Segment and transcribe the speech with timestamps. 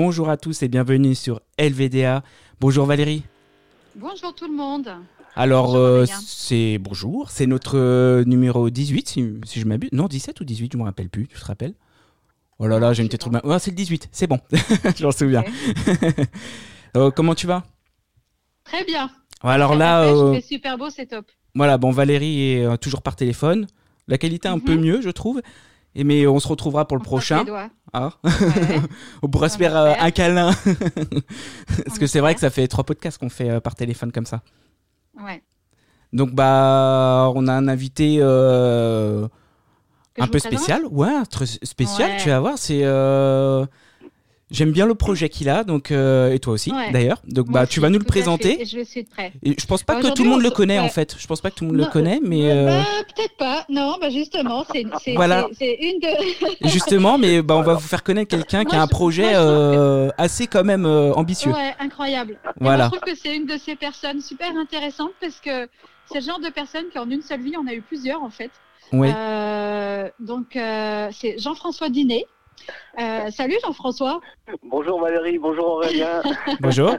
[0.00, 2.22] Bonjour à tous et bienvenue sur LVDA.
[2.60, 3.24] Bonjour Valérie.
[3.96, 4.88] Bonjour tout le monde.
[5.34, 9.90] Alors, euh, c'est bonjour, c'est notre euh, numéro 18, si, si je m'abuse.
[9.90, 11.74] Non, 17 ou 18, je ne me rappelle plus, tu te rappelles?
[12.60, 14.38] Oh là là, j'ai une tête trop c'est le 18, c'est bon,
[14.96, 15.42] je m'en souviens.
[16.96, 17.64] Euh, comment tu vas?
[18.64, 19.10] Très bien.
[19.42, 20.10] Alors là.
[20.34, 21.26] C'est super beau, c'est top.
[21.56, 23.66] Voilà, bon, Valérie est toujours par téléphone.
[24.06, 24.80] La qualité est un peu mhm.
[24.80, 25.42] mieux, je trouve.
[25.98, 27.44] Et mais on se retrouvera pour le prochain.
[27.92, 28.10] Ah.
[29.22, 30.52] on pourra se faire un câlin.
[31.86, 34.42] Parce que c'est vrai que ça fait trois podcasts qu'on fait par téléphone comme ça.
[35.20, 35.42] Ouais.
[36.12, 39.26] Donc bah on a un invité euh,
[40.18, 42.12] un peu spécial, ouais, très spécial.
[42.20, 43.66] Tu vas voir, c'est euh,
[44.50, 47.20] J'aime bien le projet qu'il a, donc euh, et toi aussi d'ailleurs.
[47.26, 48.64] Donc bah tu vas nous le présenter.
[48.64, 49.32] je suis prêt.
[49.42, 51.16] Et je pense pas que tout le monde le connaît en fait.
[51.18, 52.82] Je pense pas que tout le monde le connaît, mais bah,
[53.14, 53.66] peut-être pas.
[53.68, 55.48] Non, bah justement, c'est voilà.
[55.60, 56.68] une de.
[56.68, 59.34] justement, mais bah on va vous faire connaître quelqu'un qui a un projet
[60.16, 61.52] assez quand même ambitieux.
[61.52, 62.38] Ouais, incroyable.
[62.58, 62.84] Voilà.
[62.86, 65.68] je trouve que c'est une de ces personnes super intéressantes parce que
[66.10, 68.30] c'est le genre de personne qui en une seule vie, on a eu plusieurs en
[68.30, 68.50] fait.
[68.92, 69.08] Oui.
[70.20, 72.24] donc c'est Jean-François Dinet.
[72.98, 74.20] Euh, salut Jean-François.
[74.62, 76.22] Bonjour Valérie, bonjour Aurélien.
[76.60, 76.96] bonjour.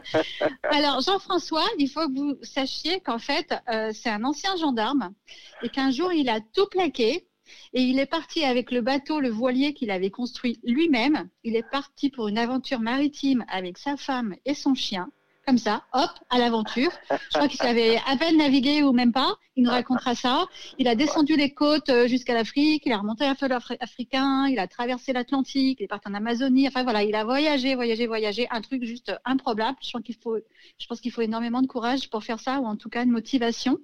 [0.63, 5.13] Alors Jean-François, il faut que vous sachiez qu'en fait, euh, c'est un ancien gendarme
[5.61, 7.27] et qu'un jour, il a tout plaqué
[7.73, 11.29] et il est parti avec le bateau, le voilier qu'il avait construit lui-même.
[11.43, 15.09] Il est parti pour une aventure maritime avec sa femme et son chien
[15.49, 16.91] comme ça, hop, à l'aventure.
[17.09, 19.33] Je crois qu'il savait à peine naviguer ou même pas.
[19.55, 20.45] Il nous racontera ça.
[20.77, 24.59] Il a descendu les côtes euh, jusqu'à l'Afrique, il a remonté un fleuve africain, il
[24.59, 26.67] a traversé l'Atlantique, il est parti en Amazonie.
[26.67, 28.47] Enfin voilà, il a voyagé, voyagé, voyagé.
[28.51, 29.75] Un truc juste improbable.
[29.81, 30.37] Je pense qu'il faut,
[30.77, 33.09] je pense qu'il faut énormément de courage pour faire ça, ou en tout cas de
[33.09, 33.79] motivation.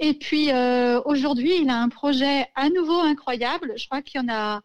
[0.00, 3.74] Et puis euh, aujourd'hui, il a un projet à nouveau incroyable.
[3.76, 4.60] Je crois qu'il y en a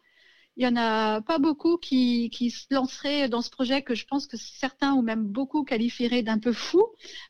[0.56, 4.04] il y en a pas beaucoup qui, qui, se lanceraient dans ce projet que je
[4.06, 6.84] pense que certains ou même beaucoup qualifieraient d'un peu fou.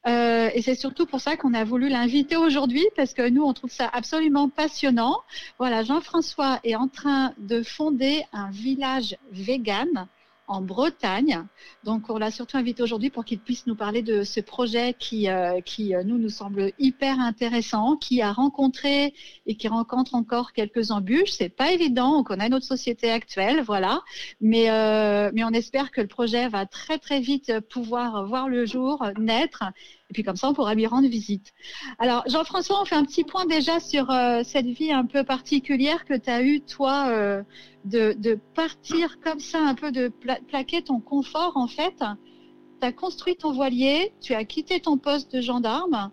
[0.08, 3.52] Euh, et c'est surtout pour ça qu'on a voulu l'inviter aujourd'hui parce que nous, on
[3.52, 5.18] trouve ça absolument passionnant.
[5.58, 10.08] Voilà, Jean-François est en train de fonder un village vegan
[10.52, 11.46] en Bretagne.
[11.82, 15.28] Donc, on l'a surtout invité aujourd'hui pour qu'il puisse nous parler de ce projet qui,
[15.28, 19.14] euh, qui euh, nous, nous semble hyper intéressant, qui a rencontré
[19.46, 21.30] et qui rencontre encore quelques embûches.
[21.30, 24.02] C'est pas évident, on connaît notre société actuelle, voilà.
[24.40, 28.66] Mais, euh, mais on espère que le projet va très, très vite pouvoir voir le
[28.66, 29.64] jour, naître
[30.12, 31.54] et puis comme ça, on pourra lui rendre visite.
[31.98, 36.04] Alors, Jean-François, on fait un petit point déjà sur euh, cette vie un peu particulière
[36.04, 37.42] que tu as eue, toi, euh,
[37.86, 40.12] de, partir comme ça, un peu de
[40.48, 41.94] plaquer ton confort, en fait.
[41.96, 46.10] Tu as construit ton voilier, tu as quitté ton poste de gendarme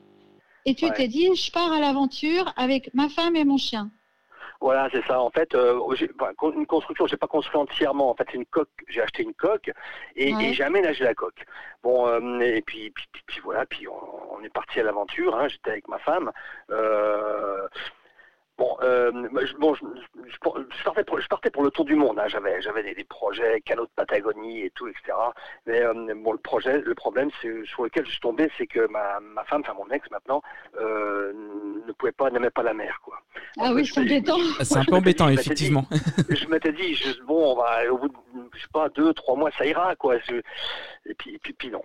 [0.66, 3.92] et tu t'es dit, je pars à l'aventure avec ma femme et mon chien.
[4.62, 5.22] Voilà, c'est ça.
[5.22, 5.80] En fait, euh,
[6.54, 8.10] une construction, j'ai pas construit entièrement.
[8.10, 8.70] En fait, c'est une coque.
[8.90, 9.72] J'ai acheté une coque
[10.16, 11.46] et, j'ai aménagé la coque.
[11.82, 15.38] Bon, euh, et puis, puis, voilà, puis on, est parti à l'aventure.
[15.38, 16.32] Hein, J'étais avec ma femme.
[16.72, 17.68] Euh,
[18.60, 19.10] Bon, euh,
[19.46, 19.86] je, bon je,
[20.28, 20.38] je,
[20.84, 22.20] partais pour, je, partais pour, le tour du monde.
[22.20, 22.28] Hein.
[22.28, 25.18] J'avais, j'avais des, projets, canaux de Patagonie et tout, etc.
[25.66, 28.86] Mais euh, bon, le projet, le problème, c'est sur lequel je suis tombé, c'est que
[28.88, 30.42] ma, ma femme, enfin mon ex maintenant,
[30.78, 31.32] euh,
[31.88, 33.22] ne pouvait pas, n'aimait pas la mer, quoi.
[33.58, 34.38] Ah oui, c'est embêtant.
[34.62, 35.86] C'est un peu embêtant, effectivement.
[36.30, 38.14] je m'étais dit, bon, on va, au bout de,
[38.56, 40.18] je sais pas, deux, trois mois, ça ira, quoi.
[41.10, 41.82] Et puis, puis, puis non.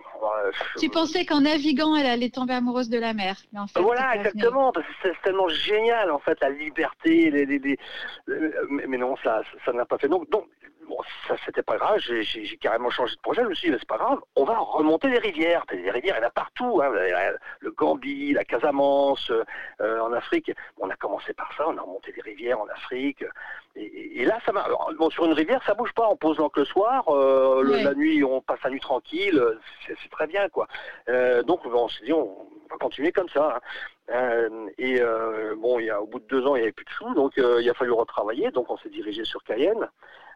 [0.77, 4.15] tu pensais qu'en naviguant, elle allait tomber amoureuse de la mer, mais en fait, voilà,
[4.15, 4.71] exactement.
[5.01, 7.79] C'est tellement génial, en fait, la liberté, les, les,
[8.69, 10.07] mais, non, ça ça n'a pas fait.
[10.07, 10.45] Donc, donc
[10.87, 10.97] bon,
[11.27, 13.97] ça c'était pas grave, j'ai carrément changé de projet, je me suis dit, c'est pas
[13.97, 15.65] grave, on va remonter les rivières.
[15.71, 16.91] Les rivières, il y en a partout, hein.
[17.59, 19.31] le Gambie, la Casamance,
[19.81, 20.51] euh, en Afrique.
[20.79, 23.23] On a commencé par ça, on a remonté les rivières en Afrique.
[23.75, 24.53] Et, là, ça
[24.97, 28.23] bon, sur une rivière, ça bouge pas, on pose l'encre le soir, euh, la nuit,
[28.23, 29.41] on passe la nuit tranquille,
[29.85, 30.67] c'est très bien, quoi.
[31.09, 33.55] Euh, donc, on s'est dit, on va continuer comme ça.
[33.57, 33.59] Hein.
[34.11, 36.71] Euh, et euh, bon, il y a, au bout de deux ans, il n'y avait
[36.71, 38.51] plus de sous, donc euh, il a fallu retravailler.
[38.51, 39.89] Donc on s'est dirigé sur Cayenne.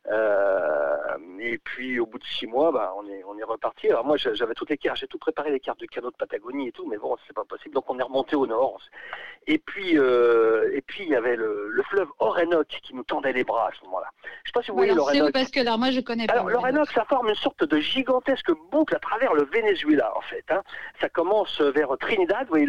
[0.08, 3.90] Euh, et puis au bout de six mois, bah, on est on est reparti.
[3.90, 6.70] Alors moi j'avais toutes les cartes, j'ai tout préparé les cartes de canaux de Patagonie
[6.70, 7.76] et tout, mais bon c'est pas possible.
[7.76, 8.80] Donc on est remonté au nord.
[9.48, 13.34] Et puis euh, et puis il y avait le, le fleuve Orénoque qui nous tendait
[13.34, 14.08] les bras à ce moment-là.
[14.44, 15.34] Je sais pas si vous voyez l'Orénoque.
[15.34, 16.34] parce que là moi je connais pas.
[16.34, 20.46] Alors l'Orénoque ça forme une sorte de gigantesque boucle à travers le Venezuela en fait.
[20.50, 20.62] Hein.
[21.02, 22.68] Ça commence vers Trinidad, vous voyez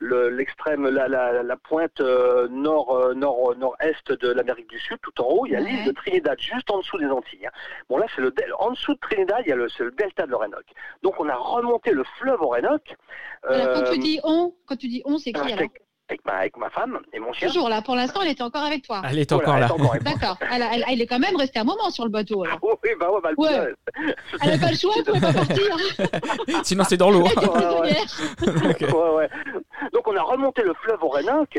[0.00, 5.26] l'extrême la, la, la, pointe euh, nord nord nord-est de l'Amérique du Sud, tout en
[5.26, 7.46] haut il y a l'île de Trinidad juste en dessous des Antilles.
[7.46, 7.50] Hein.
[7.88, 10.30] Bon là, c'est le en dessous de Trinidad, il y a le, le delta de
[10.30, 10.72] l'Orénoque.
[11.02, 12.96] Donc on a remonté le fleuve Orénoque.
[13.42, 15.68] quand tu euh, dis on, quand tu dis on, c'est qui alors
[16.10, 17.48] avec ma, avec ma femme et mon chien.
[17.48, 19.02] Toujours là, pour l'instant, elle était encore avec toi.
[19.08, 19.68] Elle est encore là.
[20.00, 20.36] D'accord.
[20.50, 22.44] Elle, elle, est quand même restée un moment sur le bateau.
[22.44, 22.58] Alors.
[22.62, 23.74] oui, bah ouais, bah, ouais.
[24.42, 25.76] Elle n'a pas le choix, elle ne pouvait pas partir.
[26.64, 27.22] Sinon, c'est dans l'eau.
[28.42, 29.30] ouais, ouais.
[29.92, 31.58] Donc, on a remonté le fleuve Orénoque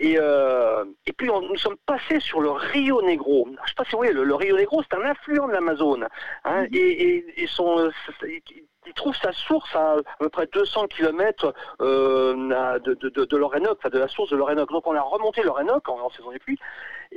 [0.00, 3.44] et, euh, et puis on, nous sommes passés sur le Rio Negro.
[3.46, 6.08] Je ne sais pas si vous voyez, le, Rio Negro, c'est un affluent de l'Amazone.
[6.44, 6.76] Hein, mm-hmm.
[6.76, 7.90] et, et, son,
[8.86, 11.52] il trouve sa source à à peu près 200 km
[11.82, 14.70] euh, de, de, de, l'Orénoque, enfin de la source de l'Orénoque.
[14.70, 16.58] Donc on a remonté l'Orénoque en, en, saison des pluies.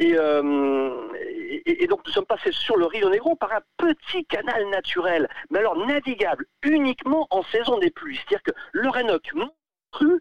[0.02, 4.68] Euh, et, et, donc nous sommes passés sur le Rio Negro par un petit canal
[4.70, 8.18] naturel, mais alors navigable uniquement en saison des pluies.
[8.18, 9.32] C'est-à-dire que l'Orénoque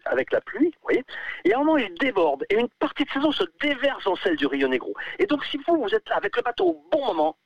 [0.04, 1.04] avec la pluie, vous voyez,
[1.44, 4.36] et à un moment il déborde, et une partie de saison se déverse dans celle
[4.36, 4.94] du Rio Negro.
[5.18, 7.36] Et donc si vous, vous êtes là avec le bateau au bon moment,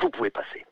[0.00, 0.64] vous pouvez passer.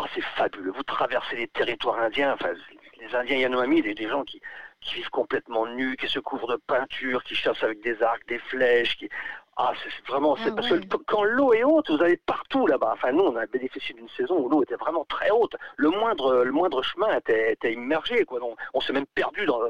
[0.00, 0.72] Oh, c'est fabuleux.
[0.72, 2.52] Vous traversez les territoires indiens, enfin,
[2.98, 4.40] les Indiens Yanomami, des, des gens qui,
[4.80, 8.38] qui vivent complètement nus, qui se couvrent de peinture, qui chassent avec des arcs, des
[8.38, 9.08] flèches, qui...
[9.56, 12.92] Ah, c'est vraiment, c'est ah parce que quand l'eau est haute, vous allez partout là-bas.
[12.94, 15.54] Enfin, nous, on a bénéficié d'une saison où l'eau était vraiment très haute.
[15.76, 18.40] Le moindre, le moindre chemin était, était immergé, quoi.
[18.40, 19.60] Donc, on s'est même perdu dans,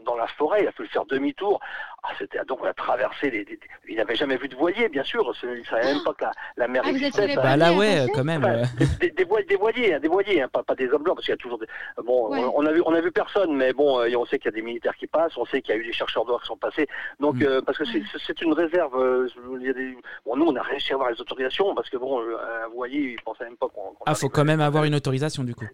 [0.00, 0.62] dans, la forêt.
[0.62, 1.60] Il a fallu faire demi-tour.
[2.02, 3.58] Ah, c'était donc on a traversé les.
[3.88, 5.32] il n'avait jamais vu de voilier, bien sûr.
[5.42, 7.36] Il savait même pas que la, la mer ah, existait.
[7.36, 8.66] Bah là, ouais, quand même.
[9.00, 11.26] des, des, voiliers, des voiliers, hein, des voiliers hein, pas, pas, des hommes blancs, parce
[11.26, 11.58] qu'il y a toujours.
[11.58, 11.66] Des...
[12.04, 14.54] Bon, on, a vu, on a vu personne, mais bon, euh, on sait qu'il y
[14.54, 16.48] a des militaires qui passent, on sait qu'il y a eu des chercheurs d'or qui
[16.48, 16.88] sont passés.
[17.20, 17.42] Donc, mm.
[17.42, 18.96] euh, parce que c'est une réserve.
[18.96, 19.28] Euh,
[19.60, 19.96] il y a des...
[20.24, 23.22] Bon, nous, on a réussi à avoir les autorisations, parce que bon, un voilier, il
[23.22, 23.94] pensait même pas qu'on.
[24.06, 25.66] ah, faut quand même avoir une autorisation du coup.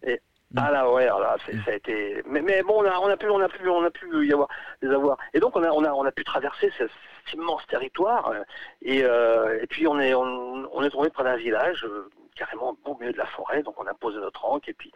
[0.57, 2.23] Ah là ouais, là, ça a été.
[2.27, 4.33] Mais, mais, bon, on a, on a pu, on a pu, on a pu y
[4.33, 4.49] avoir
[4.81, 5.19] les avoir.
[5.35, 6.91] Et donc on a, on a, on a pu traverser cet
[7.35, 8.31] immense territoire.
[8.31, 8.43] Euh,
[8.81, 12.75] et, euh, et puis on est, on, on est tombé près d'un village euh, carrément
[12.85, 13.63] au milieu de la forêt.
[13.63, 14.91] Donc on a posé notre ancre et puis,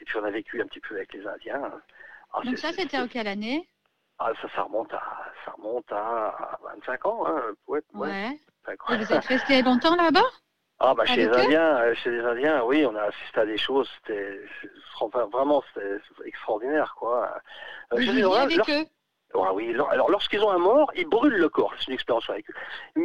[0.00, 1.72] et puis on a vécu un petit peu avec les Indiens.
[2.34, 3.66] Ah, donc ça, c'était en quelle année?
[4.18, 5.02] Ah ça, ça remonte à,
[5.44, 7.26] ça remonte à 25 ans.
[7.26, 7.42] Hein.
[7.68, 7.80] Ouais.
[7.94, 8.36] ouais.
[8.90, 10.20] Et vous êtes resté longtemps là-bas?
[10.80, 13.58] Ah bah chez les Indiens, euh, chez les Indiens, oui, on a assisté à des
[13.58, 14.40] choses, c'était
[15.32, 17.40] vraiment c'était extraordinaire quoi.
[17.92, 18.86] Euh, Vous avec eux?
[19.34, 21.74] Ah oui, alors lorsqu'ils ont un mort, ils brûlent le corps.
[21.78, 22.54] C'est une expérience avec eux.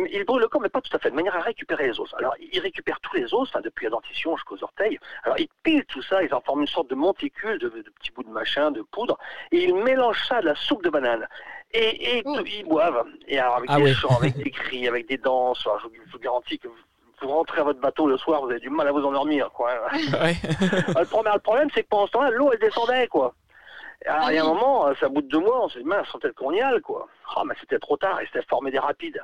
[0.10, 2.14] Ils brûlent le corps, mais pas tout à fait, de manière à récupérer les os.
[2.18, 5.00] Alors ils récupèrent tous les os, enfin, depuis la dentition jusqu'aux orteils.
[5.24, 8.24] Alors ils pilent tout ça, ils en forment une sorte de monticule, de, petits bouts
[8.24, 9.18] de machin, de poudre,
[9.52, 11.28] et ils mélangent ça à de la soupe de banane.
[11.72, 12.40] Et, et oh.
[12.46, 13.06] ils boivent.
[13.28, 15.68] Et alors avec ah des chants, avec des cris, avec des danses.
[15.82, 16.70] je, vous garantis que
[17.26, 19.72] vous rentrez à votre bateau le soir, vous avez du mal à vous endormir, quoi.
[19.94, 23.34] le problème, le problème c'est que pendant ce temps-là, l'eau, elle descendait, quoi.
[24.06, 26.52] Et à, un moment, ça bout de deux mois, on s'est dit, mince, peut-être qu'on
[26.52, 27.08] y aille, quoi.
[27.36, 29.22] Ah, mais c'était trop tard, et c'était formé des rapides.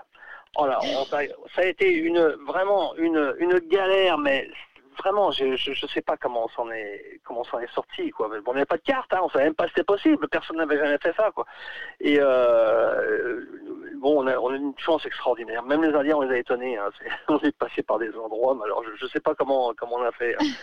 [0.56, 0.80] Oh là,
[1.10, 1.20] ça,
[1.58, 4.50] a été une, vraiment une, une galère, mais
[5.00, 8.28] vraiment, je, je, sais pas comment on s'en est, comment on s'en est sorti, quoi.
[8.28, 10.58] Bon, on n'avait pas de carte, hein, on savait même pas si c'était possible, personne
[10.58, 11.46] n'avait jamais fait ça, quoi.
[12.00, 13.42] Et euh,
[14.00, 15.64] bon, on a, on a, une chance extraordinaire.
[15.64, 16.78] Même les Indiens, on les a étonnés.
[16.78, 16.90] Hein.
[17.28, 20.04] on est passé par des endroits, mais alors je, ne sais pas comment, comment on
[20.04, 20.36] a fait.
[20.36, 20.46] Hein.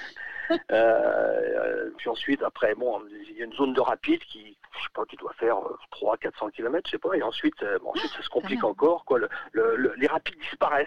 [0.70, 4.92] Euh, puis ensuite, après, bon, il y a une zone de rapide qui, je sais
[4.94, 5.56] pas, qui doit faire
[5.90, 7.14] 300, 400 km, je sais pas.
[7.14, 9.18] Et ensuite, euh, bon, ensuite ça se complique encore, quoi.
[9.52, 10.86] Le, les rapides disparaissent.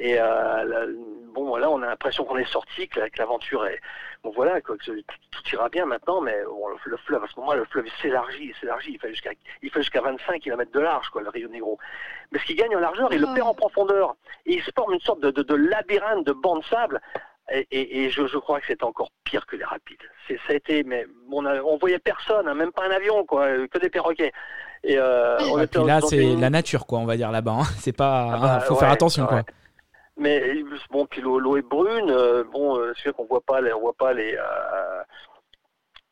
[0.00, 0.94] Et euh,
[1.32, 3.80] bon, là, on a l'impression qu'on est sorti, que, l'aventure est,
[4.22, 4.94] bon, voilà, quoi, tout,
[5.52, 6.36] ira bien maintenant, mais
[6.86, 8.92] le, fleuve, à ce moment-là, le fleuve s'élargit, s'élargit.
[8.92, 9.30] Il fait jusqu'à,
[9.62, 11.78] il fait jusqu'à 25 km de large, quoi, le Rio Negro.
[12.32, 14.16] Mais ce qui gagne en largeur, il le perd en profondeur.
[14.46, 17.00] Et il se forme une sorte de, de, de labyrinthe de bancs de sable
[17.50, 19.96] et, je, crois que c'est encore pire que les rapides.
[20.26, 23.46] C'est, ça a été, mais on, on voyait personne, hein, même pas un avion, quoi,
[23.68, 24.32] que des perroquets.
[24.84, 25.38] Et, euh,
[25.74, 27.58] on là, c'est la nature, quoi, on va dire là-bas.
[27.60, 27.64] Hein.
[27.78, 29.42] C'est pas, ah bah, hein, faut faire attention, quoi.
[30.18, 32.10] Mais bon, puis l'eau, est brune.
[32.10, 34.36] Euh, bon, euh, c'est sûr qu'on voit pas, on voit pas les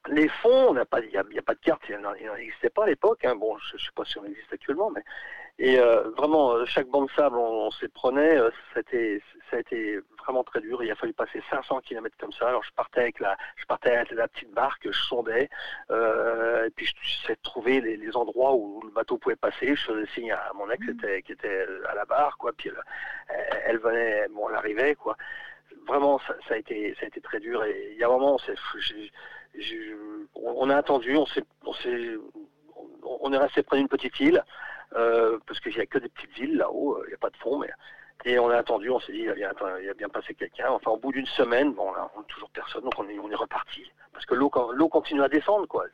[0.08, 0.76] les fonds.
[0.76, 1.82] On pas, il n'y a, a, pas de carte.
[1.88, 1.98] Il
[2.36, 3.24] n'existait pas à l'époque.
[3.24, 3.34] Hein.
[3.34, 5.02] Bon, je, ne sais pas si on existe actuellement, mais
[5.58, 8.36] et euh, vraiment, euh, chaque banc de sable, on, s'y prenait.
[8.36, 8.80] Euh, ça,
[9.56, 10.82] a été, vraiment très dur.
[10.82, 12.48] Il a fallu passer 500 km comme ça.
[12.48, 15.48] Alors je partais avec la, je partais avec la petite barque, je sondais,
[15.90, 19.74] et puis je j'essayais de trouver les, endroits où le bateau pouvait passer.
[19.74, 21.22] Je faisais signe à mon ex mmh.
[21.24, 22.52] qui était à la barre, quoi.
[22.52, 22.70] Puis
[23.64, 25.16] elle, venait, bon, elle arrivait, quoi.
[25.86, 27.64] Vraiment, ça, a été, ça a été très dur.
[27.64, 28.36] Et il y a un moment,
[30.34, 31.26] on, on a attendu, on
[31.64, 32.14] on s'est,
[33.02, 34.44] on est resté près d'une petite île.
[34.94, 37.36] Euh, parce qu'il n'y a que des petites villes là-haut, il n'y a pas de
[37.36, 37.70] fond, mais
[38.24, 40.70] et on a attendu, on s'est dit, il y a bien, passé quelqu'un.
[40.70, 43.30] Enfin, au bout d'une semaine, bon, là, on n'a toujours personne, donc on est, on
[43.30, 43.84] est reparti.
[44.12, 45.84] Parce que l'eau, l'eau continue à descendre, quoi.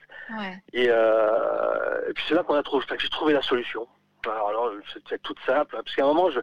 [0.72, 3.86] Et, euh, et, puis c'est là qu'on a trouvé, j'ai trouvé la solution.
[4.24, 6.38] Alors, c'était toute simple, parce qu'à un moment, je,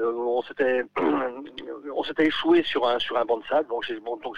[0.00, 0.84] euh, on s'était,
[1.94, 3.68] on s'était échoué sur un, sur un banc de sable.
[3.68, 4.36] Donc, bon, donc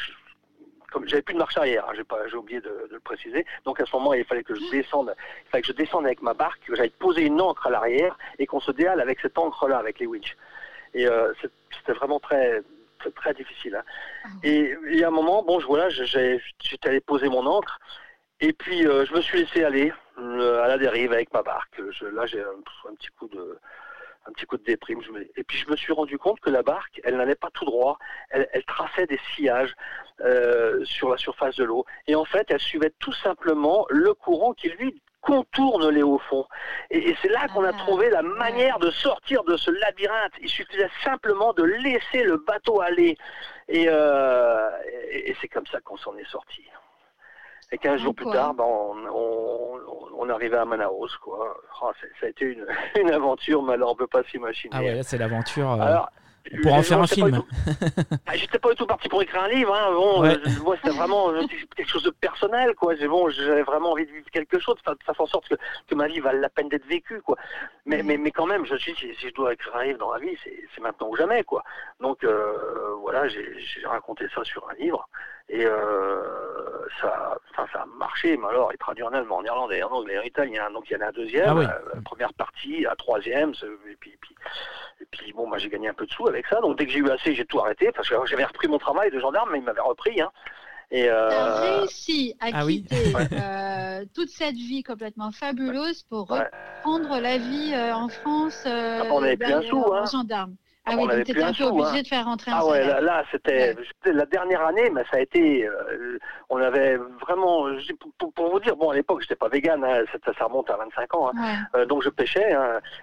[0.94, 1.92] comme j'avais plus de marche arrière, hein,
[2.30, 3.44] j'ai oublié de, le préciser.
[3.64, 5.12] Donc à ce moment, il fallait que je descende,
[5.44, 8.16] il fallait que je descende avec ma barque, que j'aille poser une ancre à l'arrière
[8.38, 10.36] et qu'on se déhale avec cette ancre-là, avec les winches.
[10.94, 12.62] Et euh, c'était vraiment très,
[13.16, 13.74] très, difficile.
[13.74, 13.82] Hein.
[14.24, 16.38] Ah et, il y a un moment, bon, je, voilà, j'étais
[16.84, 17.80] allé poser mon ancre.
[18.38, 21.76] Et puis euh, je me suis laissé aller à la dérive avec ma barque.
[22.12, 23.58] là j'ai un, petit coup de,
[24.26, 25.00] un petit coup de déprime.
[25.36, 27.98] Et puis je me suis rendu compte que la barque, elle n'allait pas tout droit,
[28.30, 29.74] elle, traçait des sillages
[30.20, 31.84] euh, sur la surface de l'eau.
[32.06, 36.46] Et en fait, elle suivait tout simplement le courant qui, lui, contourne les hauts fonds.
[36.90, 37.78] Et, c'est là qu'on a ah.
[37.78, 40.32] trouvé la manière de sortir de ce labyrinthe.
[40.40, 43.16] Il suffisait simplement de laisser le bateau aller.
[43.68, 44.70] Et, euh,
[45.10, 46.62] et c'est comme ça qu'on s'en est sorti.
[47.72, 49.93] Et 15 jours plus tard, ben, on, on,
[50.28, 51.16] arrivait à Manaus.
[51.22, 51.56] Quoi.
[51.82, 51.90] Oh,
[52.20, 52.66] ça a été une,
[53.00, 54.74] une aventure, mais alors on ne peut pas s'imaginer.
[54.74, 55.72] Ah ouais, c'est l'aventure.
[56.52, 57.42] Euh, pour en faire un film.
[58.26, 59.74] Ah, j'étais pas du tout parti pour écrire un livre.
[59.74, 59.92] Hein.
[59.92, 61.42] Bon, euh, moi, c'était vraiment euh,
[61.76, 62.74] quelque chose de personnel.
[62.74, 62.94] quoi.
[63.06, 65.54] Bon, j'avais vraiment envie de vivre quelque chose, de faire en sorte que,
[65.86, 67.20] que, ma vie vale la peine d'être vécue.
[67.22, 67.36] quoi.
[67.86, 70.12] Mais, mais, mais quand même, je suis si, si je dois écrire un livre dans
[70.12, 71.44] la vie, c'est maintenant ou jamais.
[71.44, 71.62] quoi.
[72.00, 72.24] Donc
[73.00, 75.08] voilà, j'ai raconté ça sur un livre.
[75.48, 76.22] Et euh,
[77.00, 80.22] ça, ça a marché, mais alors il traduit en allemand, en irlandais, en anglais, en
[80.22, 80.70] italien.
[80.70, 83.52] Donc il y en a un deuxième, ah euh, première partie, la troisième,
[83.90, 84.18] et puis,
[85.00, 86.60] et puis, bon, moi j'ai gagné un peu de sous avec ça.
[86.60, 89.10] Donc dès que j'ai eu assez, j'ai tout arrêté parce que j'avais repris mon travail
[89.10, 90.20] de gendarme, mais il m'avait repris.
[90.20, 90.30] Hein.
[90.90, 91.78] Et euh...
[91.80, 98.08] réussi à ah quitter euh, toute cette vie complètement fabuleuse pour reprendre la vie en
[98.08, 100.04] France euh, ah, on avait plus un sou, hein.
[100.10, 100.54] gendarme.
[100.86, 102.02] Ah, oui, étais un peu obligé hein.
[102.02, 103.74] de faire rentrer un Ah ouais, là, c'était
[104.04, 106.18] la dernière année, mais ça a été, euh,
[106.50, 107.68] on avait vraiment,
[108.34, 111.30] pour, vous dire, bon à l'époque j'étais pas vegan, hein, ça, remonte à 25 ans,
[111.34, 112.54] hein, euh, donc je pêchais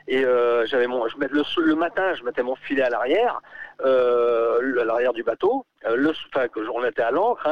[0.08, 3.42] et euh, j'avais mon, je mettais le, le, matin, je mettais mon filet à l'arrière,
[3.84, 7.50] à l'arrière du bateau, le, enfin que on était à l'encre,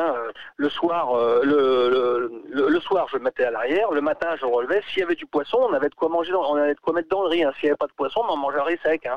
[0.57, 4.99] le soir, le, le, soir je le mettais à l'arrière, le matin je relevais, s'il
[4.99, 7.23] y avait du poisson, on avait de quoi manger, on avait de quoi mettre dans
[7.23, 9.09] le riz, s'il n'y avait pas de poisson, on mangeait un riz sec.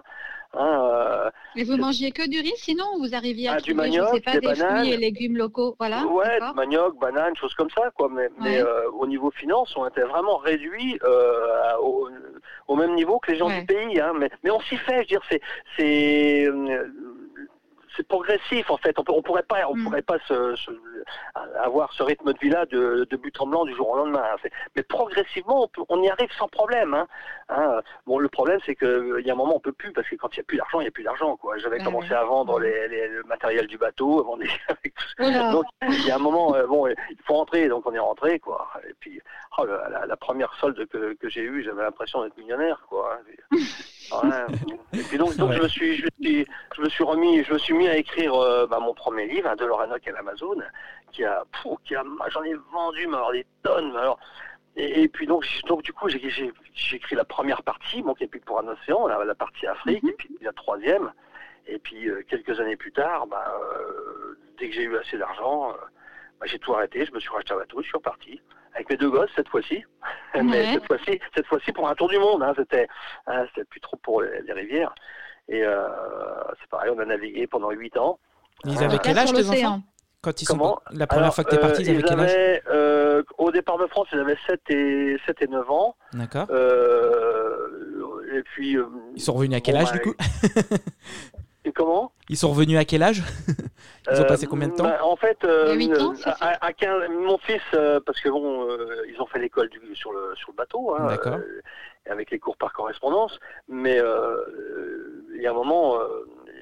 [0.54, 3.76] Hein, euh, Mais vous mangiez que du riz, sinon vous arriviez à ah, trouver, du
[3.76, 6.04] manioc, pas, des, fruits et légumes locaux, voilà.
[6.06, 8.08] Ouais, du manioc, bananes, choses comme ça, quoi.
[8.10, 12.10] Mais, mais euh, au niveau finance, on était vraiment réduits euh, au,
[12.68, 13.98] au, même niveau que les gens du pays.
[13.98, 14.12] Hein.
[14.18, 15.22] Mais, mais on s'y fait, je veux dire,
[15.76, 16.48] c'est
[17.96, 18.98] c'est progressif en fait.
[18.98, 19.84] On, on pourrait pas, on mm.
[19.84, 20.54] pourrait pas se,
[21.60, 24.24] avoir ce rythme de vie là de, de, but en blanc du jour au lendemain.
[24.32, 24.48] Hein.
[24.76, 26.94] Mais progressivement, on, on, y arrive sans problème.
[26.94, 27.06] Hein.
[27.48, 27.80] Hein.
[28.06, 30.34] Bon, le problème c'est qu'il y a un moment on peut plus parce que quand
[30.36, 31.36] il n'y a plus d'argent, il n'y a plus d'argent.
[31.36, 31.58] Quoi.
[31.58, 35.52] J'avais commencé à vendre les, les, le matériel du bateau, vendre avec tout ça.
[35.52, 38.38] Donc il y a un moment, euh, bon, il faut rentrer, donc on est rentré
[38.38, 38.68] quoi.
[38.88, 39.20] Et puis
[39.58, 43.18] oh, la, la, première solde que, que j'ai eue, j'avais l'impression d'être millionnaire quoi.
[44.92, 47.74] Et puis donc, donc je me suis, je, je me suis remis, je me suis
[47.74, 50.56] mis à écrire euh, bah, mon premier livre, hein, De à l'Amazon,
[51.12, 51.44] qui a,
[51.84, 53.96] qui a j'en ai vendu mais alors, des tonnes.
[53.96, 54.18] Alors,
[54.76, 56.52] et, puis donc, donc du coup, j'ai
[56.92, 60.02] écrit la première partie, bon, qui est plus pour un océan, la, la partie Afrique,
[60.02, 60.10] mhm.
[60.10, 61.12] et puis la troisième.
[61.66, 65.74] Et puis euh, quelques années plus tard, bah, euh, dès que j'ai eu assez d'argent,
[66.40, 68.40] bah, j'ai tout arrêté, je me suis racheté un bateau, je suis reparti
[68.74, 69.84] avec mes deux gosses cette fois-ci.
[70.42, 72.42] Mais cette fois-ci, cette fois-ci pour un tour du monde.
[72.42, 72.88] Hein, c'était,
[73.26, 74.94] hein, c'était plus trop pour les, rivières.
[75.48, 75.88] Et euh,
[76.60, 78.18] c'est pareil, on a navigué pendant 8 ans.
[78.64, 79.82] Ils avaient quel âge tes enfants
[80.22, 83.24] quand ils sont la première fois que tu es parti, ils avaient quel âge euh,
[83.38, 85.96] Au départ de France, ils avaient 7 et 7 et 9 ans.
[86.12, 86.46] D'accord.
[86.50, 87.66] Euh,
[88.32, 88.76] et puis
[89.16, 90.14] ils sont revenus à quel âge du coup
[91.64, 93.22] Et comment Ils sont revenus à quel âge?
[94.10, 94.82] Ils ont passé combien de temps?
[94.84, 95.76] bah, En fait, euh,
[96.40, 100.34] à, 15, mon fils, euh, parce que bon, euh, ils ont fait l'école sur le
[100.34, 101.16] sur le bateau, hein,
[102.06, 103.38] avec les cours par correspondance.
[103.68, 104.00] Mais
[105.34, 106.00] il y a un moment,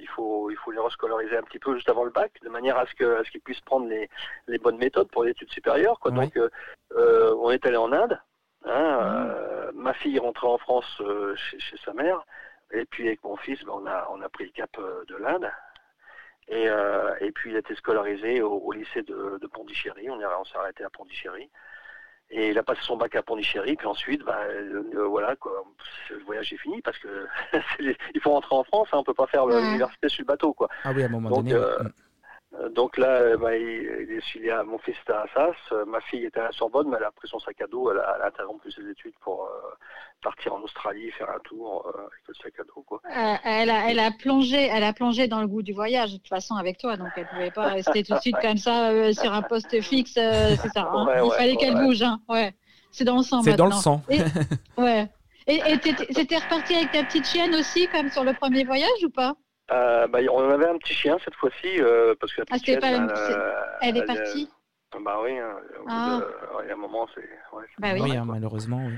[0.00, 2.76] il faut il faut les rescolariser un petit peu juste avant le bac, de manière
[2.76, 4.10] à ce que ce qu'ils puissent prendre les,
[4.48, 5.98] les bonnes méthodes pour l'étude supérieure.
[5.98, 6.10] Quoi.
[6.10, 6.38] Donc,
[6.94, 8.20] on est allé en Inde.
[8.66, 9.32] Hein,
[9.72, 9.80] mmh.
[9.80, 11.00] ma fille est rentrée en France
[11.36, 12.22] chez, chez sa mère.
[12.72, 15.16] Et puis avec mon fils, ben, on, a, on a pris le cap euh, de
[15.16, 15.50] l'Inde.
[16.48, 20.10] Et, euh, et, puis il a été scolarisé au, lycée de, de, Pondichéry.
[20.10, 21.48] On, on s'est arrêté à Pondichéry.
[22.32, 23.76] Et il a passé son bac à Pondichéry.
[23.76, 25.64] Puis ensuite, ben, euh, voilà, quoi,
[26.10, 27.26] le voyage est fini parce que
[27.80, 28.88] il faut rentrer en France.
[28.92, 30.68] Hein, on peut pas faire l'université sur le bateau, quoi.
[30.84, 31.52] Ah oui, à un moment donné.
[31.52, 31.56] Mm.
[31.56, 31.78] Euh,
[32.74, 36.24] donc là, euh, bah, il, est à, mon fils était à Assas, euh, ma fille
[36.24, 38.72] était à la Sorbonne, mais elle a pris son sac à dos, elle a, interrompu
[38.72, 39.48] ses études pour
[40.20, 42.82] partir en Australie, faire un tour avec le sac à dos.
[42.82, 43.00] Quoi.
[43.44, 46.28] elle, a, elle, a plongé, elle a plongé dans le goût du voyage, de toute
[46.28, 49.32] façon, avec toi, donc elle ne pouvait pas rester tout de suite comme ça sur
[49.32, 50.90] un poste fixe, c'est ça.
[50.92, 51.06] Hein.
[51.24, 52.20] il fallait qu'elle bouge, hein.
[52.28, 52.52] ouais.
[52.90, 53.42] c'est dans le sang.
[53.42, 54.02] C'est dans le sang.
[54.08, 54.18] Et,
[54.76, 55.08] ouais.
[55.46, 59.34] Et t'étais reparti avec ta petite chienne aussi, comme sur le premier voyage ou pas?
[59.70, 61.80] Bah, On avait un petit chien cette fois-ci,
[62.20, 64.50] parce que la petite ah, elle, est partie
[65.00, 65.56] Bah oui, hein,
[65.88, 66.20] ah.
[66.62, 67.28] il y a un moment, c'est...
[67.78, 68.94] bah oui, hein, malheureusement, oui.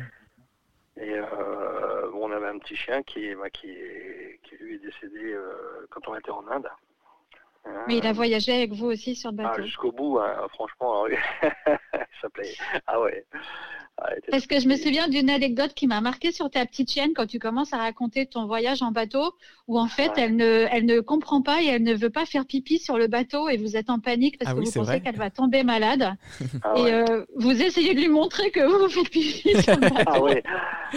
[1.02, 1.21] Et
[2.14, 3.69] on avait un petit chien qui, bah, qui,
[4.43, 5.37] qui lui est décédé
[5.91, 6.69] quand on était en Inde.
[7.87, 9.50] Mais il a voyagé avec vous aussi sur le bateau.
[9.59, 11.05] Ah, jusqu'au bout, hein, franchement.
[12.21, 12.55] ça plaît.
[12.87, 13.25] Ah ouais.
[14.30, 17.26] Parce que je me souviens d'une anecdote qui m'a marqué sur ta petite chienne quand
[17.26, 19.35] tu commences à raconter ton voyage en bateau,
[19.68, 22.47] où en fait elle, ne, elle ne comprend pas et elle ne veut pas faire
[22.47, 25.16] pipi sur le bateau et vous êtes en panique parce ah que vous pensez qu'elle
[25.16, 26.14] va tomber malade.
[26.62, 29.80] Ah et euh, vous essayez de lui montrer que vous, vous faites pipi sur le
[29.90, 30.02] bateau.
[30.06, 30.35] Ah oui,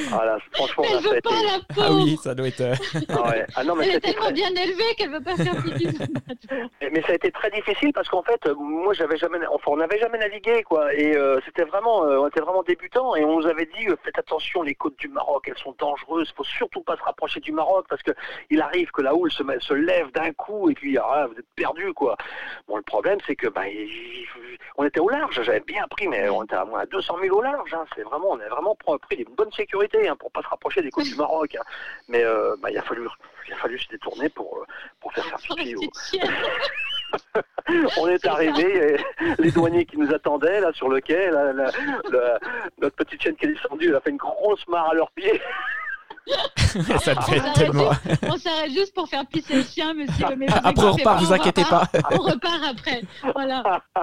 [0.10, 0.84] voilà, franchement.
[0.90, 1.82] elle veut pas la peau.
[1.82, 2.62] Ah oui, ça doit être.
[2.62, 2.76] Euh,
[3.10, 3.46] ah ouais.
[3.56, 6.14] ah non, mais elle est tellement bien élevée qu'elle veut pas faire pipi sur le
[6.14, 6.70] bateau.
[6.92, 10.00] Mais ça a été très difficile parce qu'en fait, moi j'avais jamais, enfin on n'avait
[10.00, 13.66] jamais navigué quoi, et euh, c'était vraiment, on était vraiment débutants et on nous avait
[13.66, 17.40] dit faites attention, les côtes du Maroc, elles sont dangereuses, faut surtout pas se rapprocher
[17.40, 18.12] du Maroc parce que
[18.50, 21.50] il arrive que la houle se, se lève d'un coup et puis ah, vous êtes
[21.56, 22.18] perdu quoi.
[22.68, 23.66] Bon, le problème c'est que ben,
[24.78, 27.42] on était au large, j'avais bien pris, mais on était à moins 200 000 au
[27.42, 27.74] large.
[27.74, 27.86] Hein.
[27.96, 30.92] c'est vraiment, on a vraiment pris une bonne sécurité hein, pour pas se rapprocher des
[30.92, 31.56] côtes du Maroc.
[31.56, 31.64] Hein.
[32.08, 33.08] Mais euh, ben, il a fallu,
[33.48, 34.66] il a fallu se détourner pour euh,
[35.00, 35.90] pour faire faire pipi.
[37.98, 38.98] on est arrivé,
[39.40, 41.30] les douaniers qui nous attendaient là sur le quai,
[42.82, 45.42] notre petite chienne qui est descendue, elle a fait une grosse mare à leurs pieds.
[47.00, 47.90] ça devait être tellement.
[48.24, 50.36] On s'arrête juste pour faire pisser le chien, monsieur.
[50.36, 51.84] Mais après, on repart, vous inquiétez pas.
[52.12, 53.02] On repart après.
[53.34, 53.82] Voilà.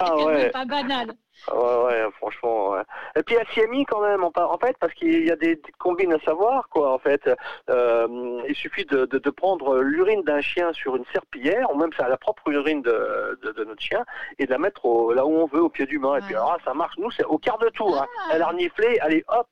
[0.00, 0.50] Ah ouais.
[0.50, 1.14] pas banal.
[1.52, 2.70] Ouais, ouais, franchement.
[2.70, 2.82] Ouais.
[3.16, 6.18] Et puis à Siami quand même, en, fait, parce qu'il y a des, combines à
[6.20, 6.92] savoir, quoi.
[6.92, 7.28] En fait,
[7.68, 11.90] euh, il suffit de, de, de prendre l'urine d'un chien sur une serpillière, ou même
[11.96, 14.04] c'est la propre urine de, de, notre chien,
[14.38, 16.16] et de la mettre au, là où on veut, au pied du main.
[16.16, 16.96] Et puis alors, ça marche.
[16.98, 18.00] Nous, c'est au quart de tour.
[18.00, 18.06] Hein.
[18.20, 18.32] Ah.
[18.34, 19.48] Elle a reniflé, allez, hop,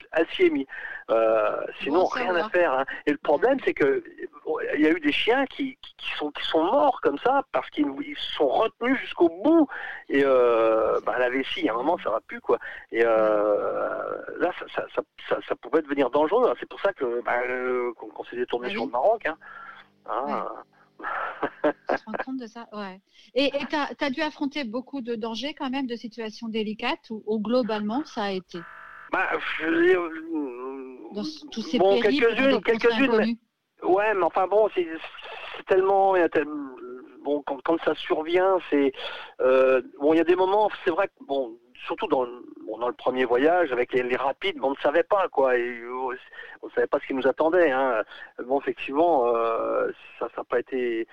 [0.50, 0.66] mis.
[1.10, 2.72] Euh, sinon, rien à faire.
[2.72, 2.84] Hein.
[3.06, 4.02] Et le problème, c'est que
[4.74, 7.68] il y a eu des chiens qui, qui, sont, qui sont morts comme ça parce
[7.70, 7.86] qu'ils
[8.36, 9.68] sont retenus jusqu'au bout.
[10.08, 12.58] Et euh, bah, la vessie, un moment, ça va plus quoi.
[12.90, 16.48] Et euh, là, ça, ça, ça, ça, pouvait devenir dangereux.
[16.48, 16.54] Hein.
[16.60, 19.26] C'est pour ça que bah, euh, qu'on s'est détourné ah sur le Maroc.
[19.26, 19.36] Hein.
[20.06, 20.48] Ah.
[21.64, 22.68] tu te rends compte de ça?
[22.72, 23.00] Ouais.
[23.34, 28.04] Et tu as, dû affronter beaucoup de dangers quand même, de situations délicates ou, globalement
[28.04, 28.58] ça a été?
[29.10, 29.28] Bah,
[31.12, 33.36] Dans tous ces bon, quelques-unes, quelques-unes.
[33.82, 34.86] Ouais, mais enfin bon, c'est
[35.66, 36.14] tellement,
[37.22, 38.92] bon quand, quand, ça survient, c'est
[39.40, 42.26] euh, bon, il y a des moments, c'est vrai que bon, surtout dans,
[42.66, 46.16] bon, dans le premier voyage avec les, rapides, on ne savait pas quoi, et, euh,
[46.62, 47.70] on ne savait pas ce qui nous attendait.
[47.70, 48.02] Hein.
[48.44, 51.06] Bon, effectivement, euh, ça n'a pas été.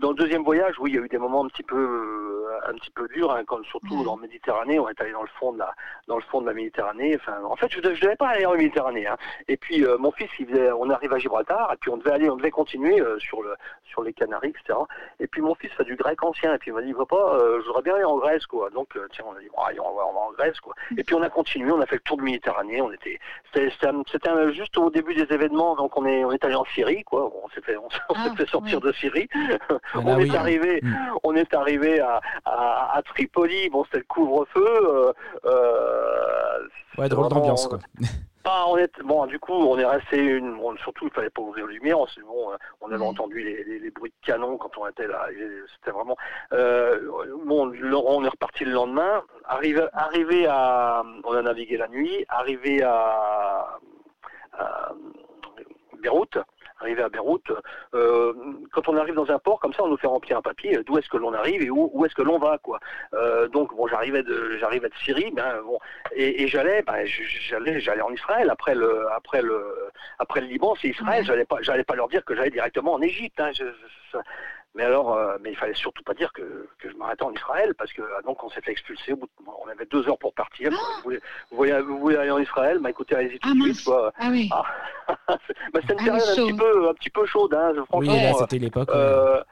[0.00, 2.70] Dans le deuxième voyage, oui, il y a eu des moments un petit peu, euh,
[2.70, 5.28] un petit peu durs, hein, comme surtout dans la Méditerranée, on est allé dans le
[5.38, 5.74] fond de la,
[6.08, 7.16] dans le fond de la Méditerranée.
[7.16, 9.06] Enfin, en fait, je ne devais pas aller en Méditerranée.
[9.06, 9.16] Hein.
[9.48, 12.30] Et puis mon fils, il faisait, on arrive à Gibraltar, et puis on devait aller,
[12.30, 14.78] on devait continuer sur le, sur les Canaries, etc.
[15.20, 17.66] Et puis mon fils fait du grec ancien, et puis il m'a dit, papa, je
[17.66, 18.70] voudrais bien aller en Grèce, quoi.
[18.70, 20.74] Donc tiens, on a dit, on va, on va en Grèce, quoi.
[20.96, 23.18] Et puis on a continué, on a fait le tour de Méditerranée, on était,
[23.52, 23.70] c'était
[24.52, 27.30] juste au début des événements, donc on est, on est allé en Syrie, quoi.
[27.44, 29.28] On s'est fait, on, ah, fait sortir de Syrie.
[29.94, 30.94] on, est arrivé, mm.
[31.22, 33.68] on est arrivé à, à, Tripoli.
[33.70, 34.64] Bon, c'était le couvre-feu.
[34.64, 35.12] Euh,
[35.46, 36.58] euh,
[36.98, 37.78] ouais, drôle d'ambiance, quoi.
[38.46, 40.58] Ah, on est, bon, du coup, on est resté une.
[40.78, 41.98] surtout, il fallait pas ouvrir les lumières.
[41.98, 42.52] On, bon,
[42.82, 45.26] on avait entendu les, les, bruits de canon quand on était là.
[45.74, 46.16] C'était vraiment.
[46.52, 47.00] Euh,
[47.46, 49.22] bon, on est reparti le lendemain.
[49.46, 51.02] Arrivé, arrivé à.
[51.24, 52.26] On a navigué la nuit.
[52.28, 53.78] Arrivé à,
[54.52, 54.92] à
[56.02, 56.38] Beyrouth
[56.84, 57.50] arrivé à Beyrouth,
[57.94, 58.32] euh,
[58.72, 60.98] quand on arrive dans un port comme ça, on nous fait remplir un papier d'où
[60.98, 62.78] est-ce que l'on arrive et où, où est-ce que l'on va, quoi.
[63.14, 65.78] Euh, donc bon, j'arrivais de j'arrivais de Syrie, ben bon,
[66.14, 67.04] et, et j'allais, ben,
[67.48, 69.58] j'allais j'allais en Israël après le après le
[70.18, 71.24] après le Liban, c'est Israël.
[71.24, 73.40] J'allais pas j'allais pas leur dire que j'allais directement en Égypte.
[73.40, 73.64] Hein, je,
[74.74, 77.74] mais alors, euh, mais il fallait surtout pas dire que, que je m'arrêtais en Israël
[77.78, 79.12] parce que ah, donc on s'est fait expulser.
[79.12, 79.28] Au bout
[79.64, 80.70] on avait deux heures pour partir.
[80.72, 82.78] Ah vous, voulez, vous, voulez, vous, voulez, aller en Israël?
[82.80, 83.88] Bah écoutez, allez-y tout de suite.
[83.88, 84.50] Ah oui.
[84.50, 84.64] Ah,
[85.72, 87.54] bah, c'était une ah, période un petit peu, un petit peu chaude.
[87.54, 88.90] Hein, franchement, oui, là c'était l'époque.
[88.92, 89.42] Euh,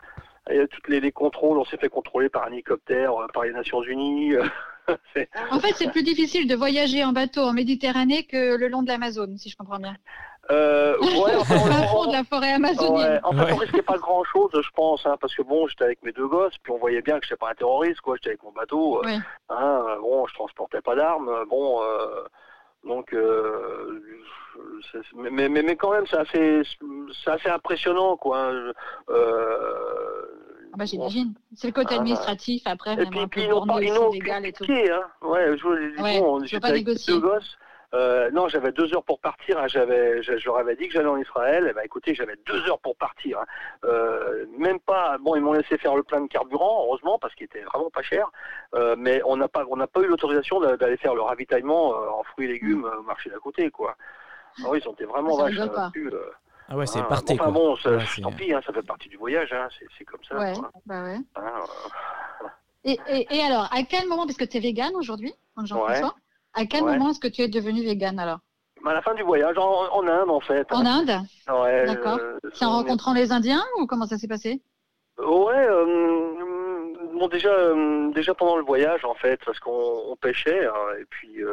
[0.51, 3.27] il y a toutes les, les, contrôles, on s'est fait contrôler par un hélicoptère, euh,
[3.33, 4.35] par les Nations Unies.
[5.51, 8.89] en fait, c'est plus difficile de voyager en bateau en Méditerranée que le long de
[8.89, 9.97] l'Amazone, si je comprends bien.
[10.51, 11.57] Euh, ouais, enfin,
[11.95, 13.21] on, de la forêt amazonienne.
[13.23, 16.03] en fait, on risquait pas grand chose, je pense, hein, parce que bon, j'étais avec
[16.03, 18.17] mes deux gosses, puis on voyait bien que j'étais pas un terroriste, quoi.
[18.17, 19.05] J'étais avec mon bateau.
[19.05, 19.19] Euh,
[19.51, 21.31] hein, bon, je transportais pas d'armes.
[21.49, 22.25] Bon, euh,
[22.85, 24.03] donc, euh,
[25.15, 26.63] mais, mais, mais, quand même, c'est assez,
[27.23, 28.49] c'est assez impressionnant, quoi.
[28.49, 28.73] Hein.
[29.11, 30.25] Euh,
[30.73, 31.35] ah bah, j'imagine.
[31.55, 34.65] C'est le côté administratif, après, et puis, puis ils n'ont pas, ils et tout.
[34.69, 35.03] Hein.
[35.21, 37.59] Ouais, je, ouais, bon, avec mes deux gosses.
[37.95, 39.59] Euh, non, j'avais deux heures pour partir.
[39.59, 41.67] Hein, j'avais, je, leur avais dit que j'allais en Israël.
[41.71, 43.41] Eh ben, écoutez, j'avais deux heures pour partir.
[43.41, 43.45] Hein.
[43.85, 45.19] Euh, même pas.
[45.19, 48.03] Bon, ils m'ont laissé faire le plein de carburant, heureusement, parce qu'il était vraiment pas
[48.03, 48.31] cher.
[48.75, 52.23] Euh, mais on n'a pas, on n'a pas eu l'autorisation d'aller faire le ravitaillement en
[52.23, 53.97] fruits et légumes au marché d'à côté, quoi.
[54.59, 55.57] Ah oui, ils ont été vraiment vaches.
[56.69, 57.35] Ah ouais, c'est hein, parti.
[57.35, 60.39] Enfin bon, tant pis, hein, ça fait partie du voyage, hein, c'est comme ça.
[60.39, 60.55] Ouais,
[60.87, 61.19] bah ouais.
[62.85, 66.15] et, et, et, alors, à quel moment, parce que tu es vegan aujourd'hui, Jean-François,
[66.55, 68.41] à quel moment est-ce que tu es devenu vegan alors
[68.85, 70.67] à la fin du voyage, en, Inde en fait.
[70.73, 71.87] En Inde Ouais.
[71.87, 72.19] D'accord.
[72.53, 74.61] c'est en rencontrant les Indiens ou comment ça s'est passé
[75.19, 80.97] Ouais, euh, bon déjà, euh, déjà pendant le voyage en fait, parce qu'on pêchait hein,
[81.01, 81.45] et puis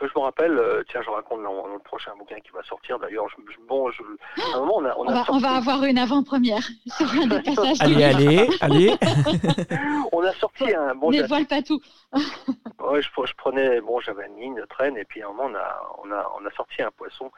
[0.00, 3.26] je me rappelle, euh, tiens, je raconte dans, le prochain bouquin qui va sortir d'ailleurs.
[3.68, 7.10] bon, je, à un moment, on, a, on, va, on va, avoir une avant-première sur
[7.12, 7.80] un des passages.
[7.80, 8.94] allez, allez, allez.
[10.12, 10.94] on a sorti un.
[10.94, 11.80] Bon, Dévoile pas tout.
[12.12, 15.50] ouais, je, je, prenais, bon, j'avais une ligne de traîne et puis à un moment,
[15.50, 17.30] on a, on a, on a sorti un poisson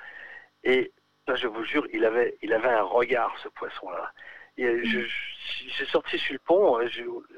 [0.64, 0.92] et
[1.28, 4.12] là, je vous jure, il avait, il avait un regard, ce poisson-là.
[4.58, 5.04] Mm.
[5.78, 6.88] J'ai sorti sur le pont, euh,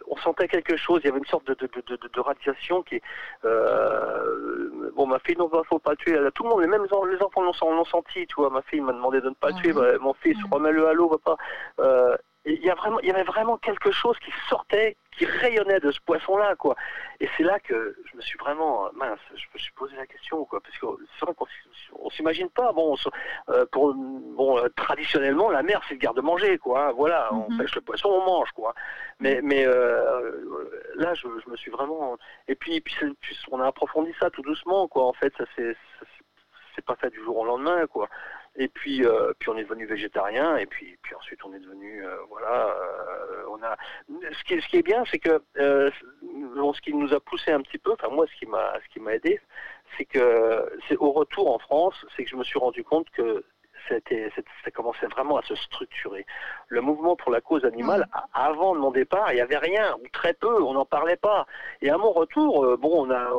[0.06, 3.00] on sentait quelque chose, il y avait une sorte de, de, de, de radiation qui
[3.44, 7.42] euh, bon ma fille non faut pas tuer, tout le monde, les mêmes les enfants
[7.42, 10.38] l'ont senti, tu vois, ma fille m'a demandé de ne pas tuer, bah, mon fils
[10.38, 10.54] mm.
[10.54, 11.42] remets-le à l'eau, papa.
[11.80, 15.80] Euh, il y, a vraiment, il y avait vraiment quelque chose qui sortait, qui rayonnait
[15.80, 16.76] de ce poisson-là, quoi.
[17.20, 20.44] Et c'est là que je me suis vraiment, mince, je me suis posé la question,
[20.44, 20.86] quoi, parce que
[21.18, 21.46] c'est vrai qu'on
[22.00, 22.96] on s'imagine pas, bon,
[23.48, 26.86] euh, pour, bon, euh, traditionnellement, la mer, c'est le garde-manger, quoi.
[26.86, 27.58] Hein, voilà, on mhm.
[27.58, 28.74] pêche le poisson, on mange, quoi.
[29.20, 30.30] Mais, mais euh,
[30.94, 32.96] là, je, me suis vraiment, et puis, puis,
[33.50, 35.04] on a approfondi ça tout doucement, quoi.
[35.04, 38.08] En fait, ça c'est pas fait du jour au lendemain, quoi.
[38.60, 42.04] Et puis, euh, puis on est devenu végétarien, et puis, puis ensuite on est devenu,
[42.04, 43.76] euh, voilà, euh, on a.
[44.08, 47.78] Ce qui, ce qui est bien, c'est que ce qui nous a poussé un petit
[47.78, 49.40] peu, enfin moi, ce qui m'a, ce qui m'a aidé,
[49.96, 53.44] c'est que c'est au retour en France, c'est que je me suis rendu compte que
[53.88, 56.26] ça commençait vraiment à se structurer.
[56.68, 60.08] Le mouvement pour la cause animale, avant de mon départ, il n'y avait rien, ou
[60.12, 61.46] très peu, on n'en parlait pas.
[61.82, 63.30] Et à mon retour, bon, on a,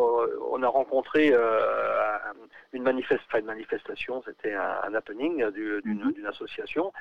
[0.52, 1.34] on a rencontré
[2.74, 6.14] une, manifeste, une manifestation, c'était un, happening mhm.
[6.14, 6.92] d'une association.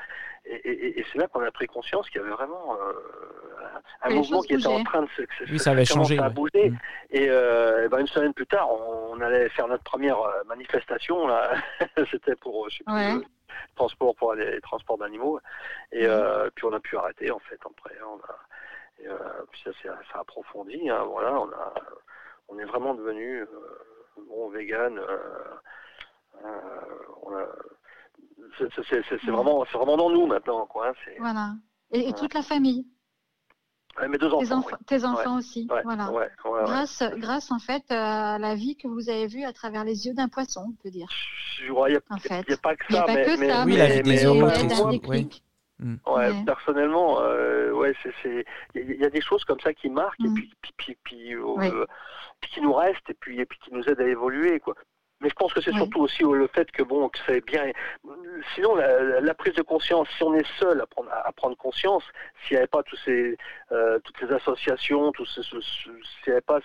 [0.47, 2.93] Et, c'est là qu'on a pris conscience qu'il y avait vraiment euh,
[4.03, 6.71] un, mouvement qui était en train de se, oui, ça avait changé, à bouger.
[6.71, 6.79] Mhm.
[7.11, 11.27] Et, euh, ben une semaine plus tard, on, allait faire notre première euh, manifestation.
[11.27, 11.55] Là,
[12.11, 13.25] c'était pour, je sais plus,
[13.77, 15.41] transport pour les transports d'animaux.
[15.93, 16.51] Et mhm.
[16.55, 17.97] puis on a pu arrêter en fait après.
[18.03, 18.39] On a,
[19.01, 19.09] et,
[19.51, 20.91] puis ça, ça a approfondi.
[20.91, 21.75] Hein, voilà, on a,
[22.49, 23.47] on est vraiment devenu
[24.27, 25.19] bon, vegan, euh,
[26.45, 27.47] euh,
[28.89, 30.67] c'est vraiment, vraiment dans nous maintenant.
[30.67, 31.53] Quoi, hein, voilà.
[31.93, 32.87] Et, toute la famille
[34.09, 34.77] mes deux enfants.
[34.87, 35.69] Tes, enfants aussi.
[35.85, 36.11] voilà.
[36.65, 40.15] grâce, grâce en fait à la vie que vous avez vue à travers les yeux
[40.15, 41.09] d'un poisson, on peut dire.
[41.61, 42.17] Il n'y a, pas
[42.77, 43.05] que ça.
[43.09, 44.27] mais, que ça, oui, la vie des
[46.07, 50.29] Ouais, personnellement, euh, ouais, c'est, il y, a des choses comme ça qui marquent et
[50.29, 50.35] mm.
[50.35, 51.37] puis, puis, puis,
[52.41, 54.59] puis qui nous reste et puis, et puis qui nous aide à évoluer.
[54.59, 54.75] Quoi.
[55.21, 57.73] Mais je pense que c'est surtout aussi le fait que bon, que c'est bien.
[58.55, 62.05] Sinon, la, prise de conscience, si on est seul à prendre, à prendre conscience,
[62.43, 63.37] s'il n'y avait pas tous ces,
[63.73, 65.93] euh, toutes ces associations, tout ce, s'il
[66.29, 66.61] n'y avait pas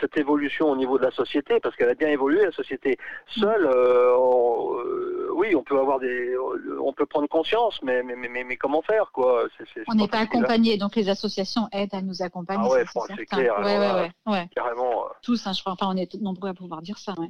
[0.00, 2.96] cette évolution au niveau de la société, parce qu'elle a bien évolué la société.
[3.26, 6.34] Seul, euh, euh, oui, on peut avoir des,
[6.80, 9.48] on peut prendre conscience, mais mais mais, mais comment faire quoi?
[9.88, 12.68] On n'est pas accompagné, donc les associations aident à nous accompagner.
[12.70, 12.84] Ah ouais,
[13.16, 13.58] c'est clair.
[13.58, 15.04] Ouais, ouais, ouais, Carrément.
[15.22, 15.74] Tous, hein, je crois.
[15.74, 17.14] Enfin, on est nombreux à pouvoir dire ça.
[17.18, 17.28] Ouais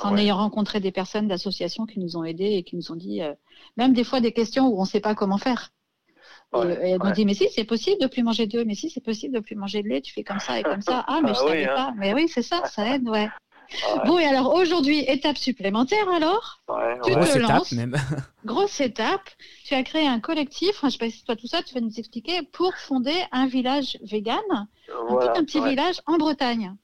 [0.00, 3.22] en ayant rencontré des personnes d'associations qui nous ont aidés et qui nous ont dit,
[3.22, 3.32] euh,
[3.76, 5.70] même des fois des questions où on ne sait pas comment faire.
[6.54, 9.04] et, elles nous dit, mais si, c'est possible de plus manger d'œufs, mais si, c'est
[9.04, 11.04] possible de plus manger de lait, tu fais comme ça et comme ça.
[11.06, 11.74] Ah, mais je ne savais hein.
[11.74, 11.94] pas.
[11.96, 13.28] Mais oui, c'est ça, ça aide, ouais.
[14.06, 16.62] Bon, et alors aujourd'hui, étape supplémentaire alors?
[17.04, 17.96] Tu Grosse te étape même.
[18.44, 19.28] Grosse étape.
[19.64, 21.80] Tu as créé un collectif, je ne sais pas si toi tout ça, tu vas
[21.80, 26.74] nous expliquer, pour fonder un village vegan, un, petit village en Bretagne.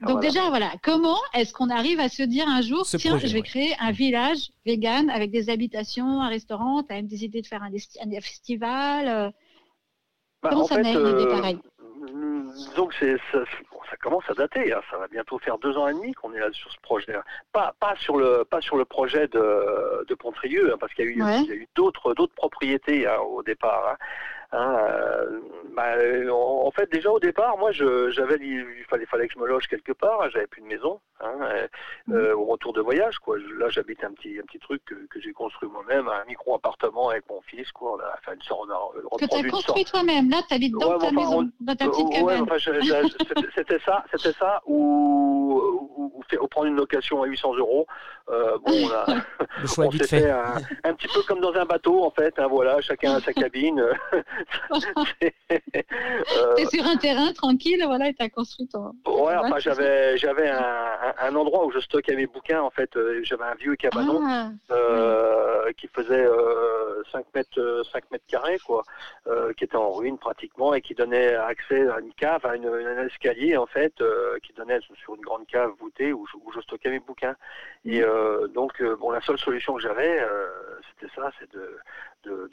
[0.00, 3.42] Donc déjà, voilà, comment est-ce qu'on arrive à se dire un jour, tiens, je vais
[3.42, 7.46] créer un village vegan avec des habitations, un restaurant, tu as même des idées de
[7.46, 7.70] faire un,
[8.20, 9.30] festival euh,
[10.42, 11.58] bah, Comment ça naît une idée euh, pareille
[12.76, 13.40] donc c'est ça,
[14.00, 14.72] commence à dater.
[14.72, 14.80] Hein.
[14.90, 17.16] Ça va bientôt faire deux ans et demi qu'on est là sur ce projet.
[17.52, 21.22] Pas, pas sur le pas sur le projet de, de Pontrieux, hein, parce qu'il y
[21.22, 23.96] a eu, eu d'autres d'autres propriétés hein, au départ.
[24.52, 25.40] Hein, euh,
[25.74, 25.94] bah,
[26.32, 29.92] en, fait, déjà au départ, moi, j'avais, il fallait, fallait que je me loge quelque
[29.92, 30.30] part.
[30.30, 31.00] J'avais plus de maison.
[31.20, 31.68] Hein, euh,
[32.08, 32.14] mhm.
[32.14, 33.38] euh, au retour de voyage, quoi.
[33.58, 37.24] Là, j'habite un petit, un petit truc que, j'ai construit moi-même, un micro appartement avec
[37.30, 37.96] mon fils, quoi.
[37.96, 38.68] On a fait une sorte,
[39.10, 40.28] on que tu as construit toi-même.
[40.28, 42.46] Là, tu habites dans ta maison, dans ta petite cabane.
[43.54, 45.35] c'était ça, c'était ça, ou,
[46.56, 47.86] prendre une location à 800 euros.
[48.28, 49.06] Euh, bon, on a,
[49.60, 50.30] le choix vite fait.
[50.30, 52.34] Un, petit peu comme dans un bateau, en fait.
[52.38, 53.84] Hein, voilà, chacun a sa cabine.
[55.20, 58.92] T'es sur un terrain tranquille, voilà, et t'as construit ton.
[59.06, 62.90] Ouais, enfin, j'avais, j'avais un, endroit où je stockais mes bouquins, en fait.
[63.22, 64.50] J'avais un vieux cabanon ah,
[65.76, 66.26] qui faisait
[67.12, 68.82] 5 mètres, 5 mètres carrés, quoi,
[69.56, 73.06] qui était en ruine pratiquement et qui donnait accès à une cave, à une, un
[73.06, 73.94] escalier, en fait,
[74.42, 77.36] qui donnait sur une grande cave voûtée où je, où je stockais mes bouquins.
[77.84, 80.48] Et euh, donc, euh, bon, la seule solution que j'avais, euh,
[80.90, 81.78] c'était ça, c'est de,
[82.26, 82.50] de,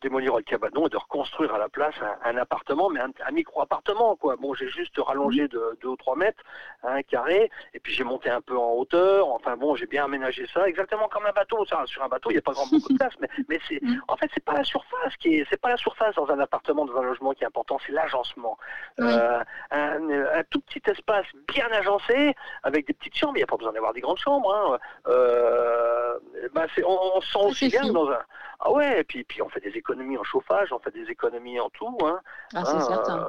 [0.00, 4.36] démolir le cabanon et de reconstruire à la place un, appartement, mais un, micro-appartement, quoi.
[4.36, 6.42] Bon, j'ai juste rallongé de 2 ou 3 mètres,
[6.82, 9.28] un carré, et puis j'ai monté un peu en hauteur.
[9.28, 11.64] Enfin bon, j'ai bien aménagé ça, exactement comme un bateau.
[11.64, 14.02] sur un bateau, il n'y a pas grand beaucoup de place, mais, mais c'est, mm.
[14.08, 16.84] en fait, c'est pas la surface qui est, c'est pas la surface dans un appartement,
[16.84, 18.58] dans un logement qui est important, c'est l'agencement.
[18.98, 23.34] un, un, tout petit espace bien agencé, avec des petites chambres.
[23.36, 24.54] Il n'y a pas besoin d'avoir des grandes chambres.
[24.54, 24.78] Hein.
[25.08, 26.18] Euh,
[26.52, 28.22] bah, on, sent ah, aussi bien dans un.
[28.60, 31.60] Ah ouais, et puis, puis on fait des économies en chauffage, on fait des économies
[31.60, 31.96] en tout.
[32.04, 32.20] Hein.
[32.54, 33.26] Ah, c'est hein, certain.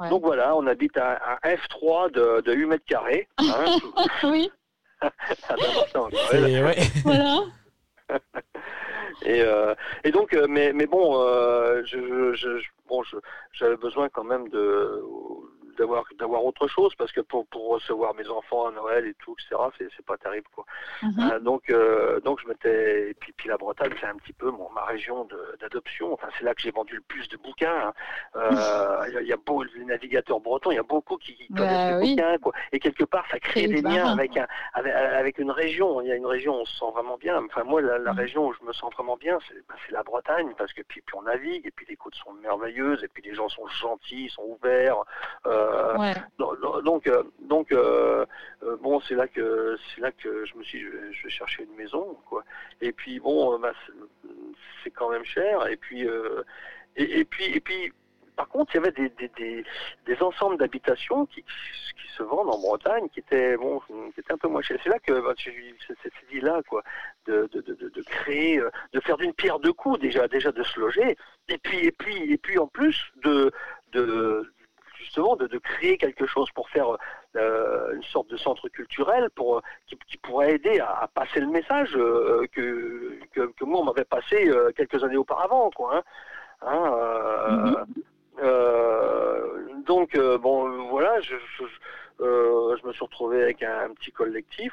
[0.00, 3.28] Euh, donc voilà, on habite à un F3 de, de 8 mètres carrés.
[3.38, 3.78] Hein.
[4.24, 4.50] oui.
[5.02, 6.76] ouais.
[7.04, 7.40] voilà.
[9.24, 9.74] et, euh,
[10.04, 11.14] et donc, mais, mais bon,
[11.84, 12.48] je, je,
[12.88, 13.02] bon,
[13.52, 15.02] j'avais besoin quand même de
[15.78, 19.34] d'avoir d'avoir autre chose parce que pour, pour recevoir mes enfants à Noël et tout
[19.38, 20.64] etc c'est c'est pas terrible quoi.
[21.02, 21.12] Mhm.
[21.18, 24.50] euh, donc euh, donc je m'étais et puis puis la Bretagne c'est un petit peu
[24.50, 25.26] mon ma région
[25.60, 26.12] d'adoption.
[26.12, 27.92] Enfin c'est là que j'ai vendu le plus de bouquins hein.
[28.36, 32.02] euh, il y, a beaucoup les navigateurs bretons il y a beaucoup qui, bah connaissent
[32.02, 32.52] les bouquins quoi.
[32.72, 36.00] Et quelque part ça crée des liens avec un avec, une région.
[36.00, 37.42] Il y a une région où on se sent vraiment bien.
[37.44, 38.18] Enfin moi la, mhm.
[38.18, 41.00] région où je me sens vraiment bien c'est bah, c'est la Bretagne parce que puis,
[41.00, 44.28] puis on navigue et puis les côtes sont merveilleuses et puis les gens sont gentils
[44.30, 45.04] sont ouverts
[45.46, 45.59] euh,
[46.82, 48.24] donc, euh, donc euh,
[48.80, 51.76] bon, c'est là que c'est là que je me suis, dit, je vais, chercher une
[51.76, 52.42] maison, quoi.
[52.80, 53.72] Et puis bon, bah,
[54.82, 55.66] c'est quand même cher.
[55.68, 56.06] Et puis
[56.96, 57.92] et, puis et puis
[58.36, 59.64] par contre, il y avait des, des,
[60.06, 63.80] des, ensembles d'habitations qui, qui, se vendent en Bretagne, qui étaient bon,
[64.14, 64.78] qui étaient un peu moins chers.
[64.82, 66.82] C'est là que bah, j'ai eu cette idée-là, quoi,
[67.26, 68.60] de, de, de, de, créer,
[68.92, 71.16] de faire d'une pierre deux coups déjà, déjà de se loger,
[71.48, 73.52] et puis et puis et puis en plus de
[73.92, 74.50] de
[75.00, 76.96] justement de, créer quelque chose pour faire
[77.36, 81.96] euh, une sorte de centre culturel pour euh, qui, pourrait aider à, passer le message
[81.96, 86.02] euh, que, que, moi on m'avait passé quelques années auparavant quoi hein.
[86.62, 87.84] Hein,
[89.86, 91.34] donc bon voilà je,
[92.18, 94.72] je, me suis retrouvé avec un, petit collectif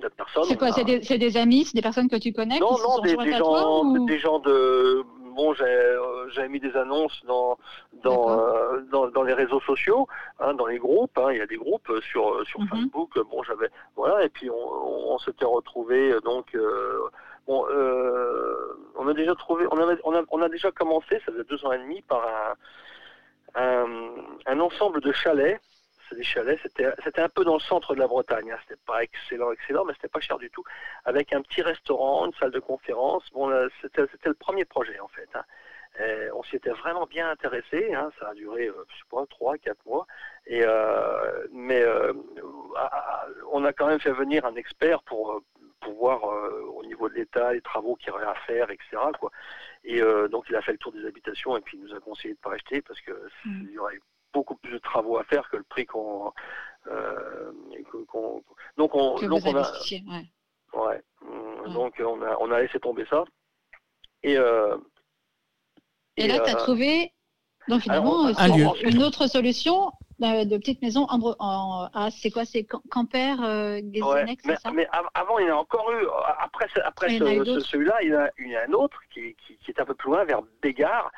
[0.00, 0.44] de personnes.
[0.44, 3.16] C'est quoi C'est des, des, amis, c'est des personnes que tu connais Non, non, des,
[3.36, 5.04] gens, des gens de
[5.36, 7.58] bon, euh, j'avais mis des annonces dans
[8.02, 10.08] dans, euh, dans, les réseaux sociaux,
[10.40, 11.16] hein, dans les groupes.
[11.18, 12.68] Hein, il y a des groupes euh, sur sur mhm.
[12.68, 13.18] Facebook.
[13.30, 16.56] Bon, j'avais voilà, et puis on, s'était retrouvé donc.
[17.46, 17.64] bon,
[18.98, 21.64] on a déjà trouvé, on, avait, on, a, on a déjà commencé, ça faisait deux
[21.64, 22.22] ans et demi, par
[23.54, 23.84] un,
[24.46, 25.60] un ensemble de chalets
[26.14, 28.58] des chalets, c'était un peu dans le centre de la Bretagne, hein.
[28.62, 30.64] c'était pas excellent, excellent, mais c'était pas cher du tout,
[31.04, 33.24] avec un petit restaurant, une salle de conférence.
[33.32, 33.50] Bon,
[33.82, 35.28] c'était le premier projet en fait.
[35.34, 35.44] Hein.
[36.34, 38.10] on s'y était vraiment bien intéressé, hein.
[38.18, 40.06] ça a duré, euh, je sais pas, trois, quatre mois.
[40.46, 42.12] Et euh, mais euh,
[43.52, 45.42] on a quand même fait venir un expert pour
[45.80, 46.24] pour voir
[46.74, 48.96] au niveau de l'État les travaux qu'il y aurait à faire, etc.
[49.20, 49.30] Quoi.
[49.84, 52.34] Et donc il a fait le tour des habitations et puis il nous a conseillé
[52.34, 53.12] de ne pas acheter parce que
[53.44, 53.68] mmh.
[53.70, 53.98] y aurait
[54.36, 56.32] beaucoup plus de travaux à faire que le prix qu'on.
[56.88, 57.52] Euh,
[58.76, 59.72] donc on, donc on a.
[60.74, 61.02] Ouais.
[61.74, 63.24] Donc on a, on a laissé tomber ça.
[64.22, 64.76] Et, euh,
[66.16, 67.12] et, là, tu as euh, trouvé
[67.68, 68.28] donc finalement
[68.82, 74.36] une autre solution de petite maison en, en ah, c'est quoi c'est Camper euh, mais,
[74.72, 76.06] mais, avant il y en a encore eu
[76.38, 79.84] après après celui-là il y, a, y a un autre qui, qui, qui, est un
[79.84, 81.10] peu plus loin vers Bégard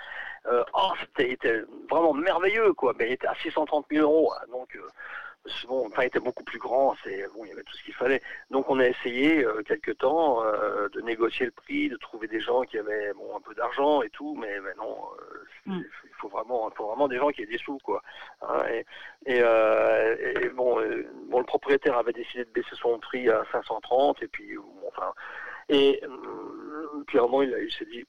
[0.46, 2.94] euh, oh, c'était vraiment merveilleux, quoi.
[2.98, 4.44] Mais il était à 630 000 euros, hein.
[4.50, 4.88] donc euh,
[5.66, 6.94] bon, enfin, il était beaucoup plus grand.
[7.04, 8.22] C'est bon, il y avait tout ce qu'il fallait.
[8.50, 12.40] Donc, on a essayé euh, quelque temps euh, de négocier le prix, de trouver des
[12.40, 14.96] gens qui avaient bon un peu d'argent et tout, mais, mais non,
[15.66, 15.80] mm.
[16.04, 18.02] il faut vraiment, faut vraiment des gens qui aient des sous, quoi.
[18.42, 18.62] Hein.
[18.68, 18.84] et,
[19.26, 20.80] et, bon,
[21.28, 25.12] bon, le propriétaire avait décidé de baisser son prix à 530, et puis enfin,
[25.68, 26.00] et
[27.06, 28.06] puis à un moment, il, il s'est dit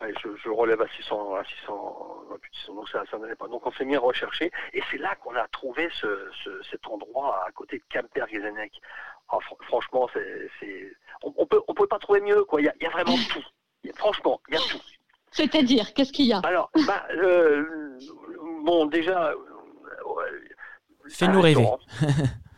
[0.00, 2.24] je, relève à 600, à 600,
[2.68, 3.48] donc ça, ça n'allait pas.
[3.48, 6.30] Donc on s'est mis à rechercher, et c'est là qu'on a trouvé ce,
[6.70, 8.72] cet endroit à côté de Camper-Gezenek.
[9.28, 12.60] Ah, franchement, c'est, on, on, peut, on peut pas trouver mieux, quoi.
[12.60, 13.92] Il y a, vraiment tout.
[13.94, 14.80] franchement, il y a tout.
[15.32, 16.40] C'est-à-dire, qu'est-ce qu'il y a?
[16.40, 17.98] Alors, bah, euh,
[18.64, 19.32] bon, déjà,
[21.08, 21.66] Fais-nous rêver.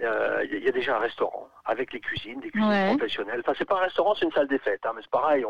[0.00, 3.40] Il y, a déjà un restaurant avec les cuisines, des cuisines professionnelles.
[3.40, 5.44] Enfin, c'est pas un restaurant, c'est une salle des fêtes, hein, mais c'est pareil.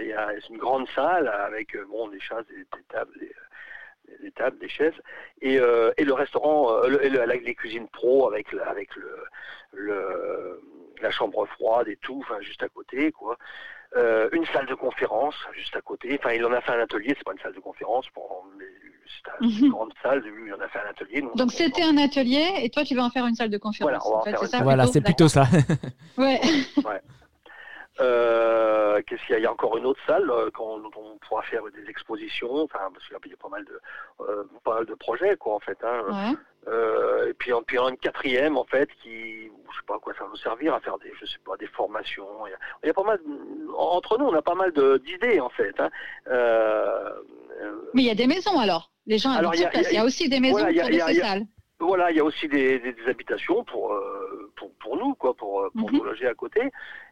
[0.00, 3.12] Il y a une grande salle avec bon des chaises, des, tables,
[4.20, 4.94] des, tables, des chaises,
[5.42, 9.24] et, et le restaurant, les cuisines pro avec avec le,
[9.72, 10.62] le
[11.02, 13.36] la chambre froide et tout, enfin juste à côté, quoi.
[13.96, 16.18] Euh, une salle de conférence juste à côté.
[16.18, 18.04] Enfin, il en a fait un atelier, c'est pas une salle de conférence,
[19.06, 19.70] c'est une mhm.
[19.70, 21.24] grande salle, lui, il en a fait un atelier.
[21.36, 24.02] Donc c'était un atelier et toi tu vas en faire une salle de conférence.
[24.62, 25.46] Voilà, c'est plutôt ça.
[26.18, 26.40] ouais.
[26.76, 27.00] ouais.
[28.00, 29.38] Euh, qu'est-ce qu'il y a?
[29.38, 32.90] Il y a encore une autre salle euh, dont on pourra faire des expositions, enfin,
[32.92, 33.80] parce qu'il y a pas mal de,
[34.20, 35.78] euh, pas mal de projets, quoi, en fait.
[35.82, 36.36] Hein.
[37.28, 40.30] et puis, puis une quatrième, en fait, qui, je sais pas à quoi ça va
[40.30, 42.26] nous servir, à faire des, je sais pas, des formations.
[42.46, 43.18] Il y a, pas mal,
[43.76, 45.74] entre nous, on a pas mal d'idées, en fait.
[45.78, 45.90] Hein.
[47.94, 50.40] Mais il y a des maisons, alors Les gens alors, il y, a aussi des
[50.40, 51.46] maisons pour ces salles.
[51.78, 53.94] Voilà, il y a aussi des, habitations pour,
[54.56, 55.98] pour, nous, quoi, pour, pour mhm.
[55.98, 56.60] nous loger à côté.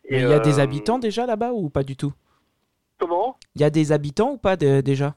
[0.05, 2.13] Et il y a des euh, habitants déjà là-bas ou pas du tout
[2.99, 3.39] Comment?
[3.55, 5.15] Il y a des habitants ou pas déjà?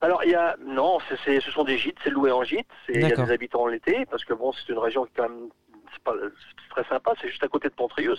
[0.00, 3.04] Alors il y a non, ce sont des gîtes, c'est loué en gîte, il y
[3.04, 5.48] a des habitants en l'été parce que bon c'est une région qui quand même
[6.14, 8.14] c'est très sympa, c'est juste à côté de Pontrieux.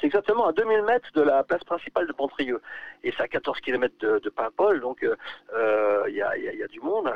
[0.00, 2.60] C'est exactement à 2000 mètres de la place principale de Pontrieux.
[3.02, 5.16] Et c'est à 14 km de, de Paimpol, donc euh,
[5.54, 7.14] euh, il y, a, y, a, du monde hein,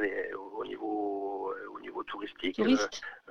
[0.56, 2.60] au, niveau, au niveau touristique.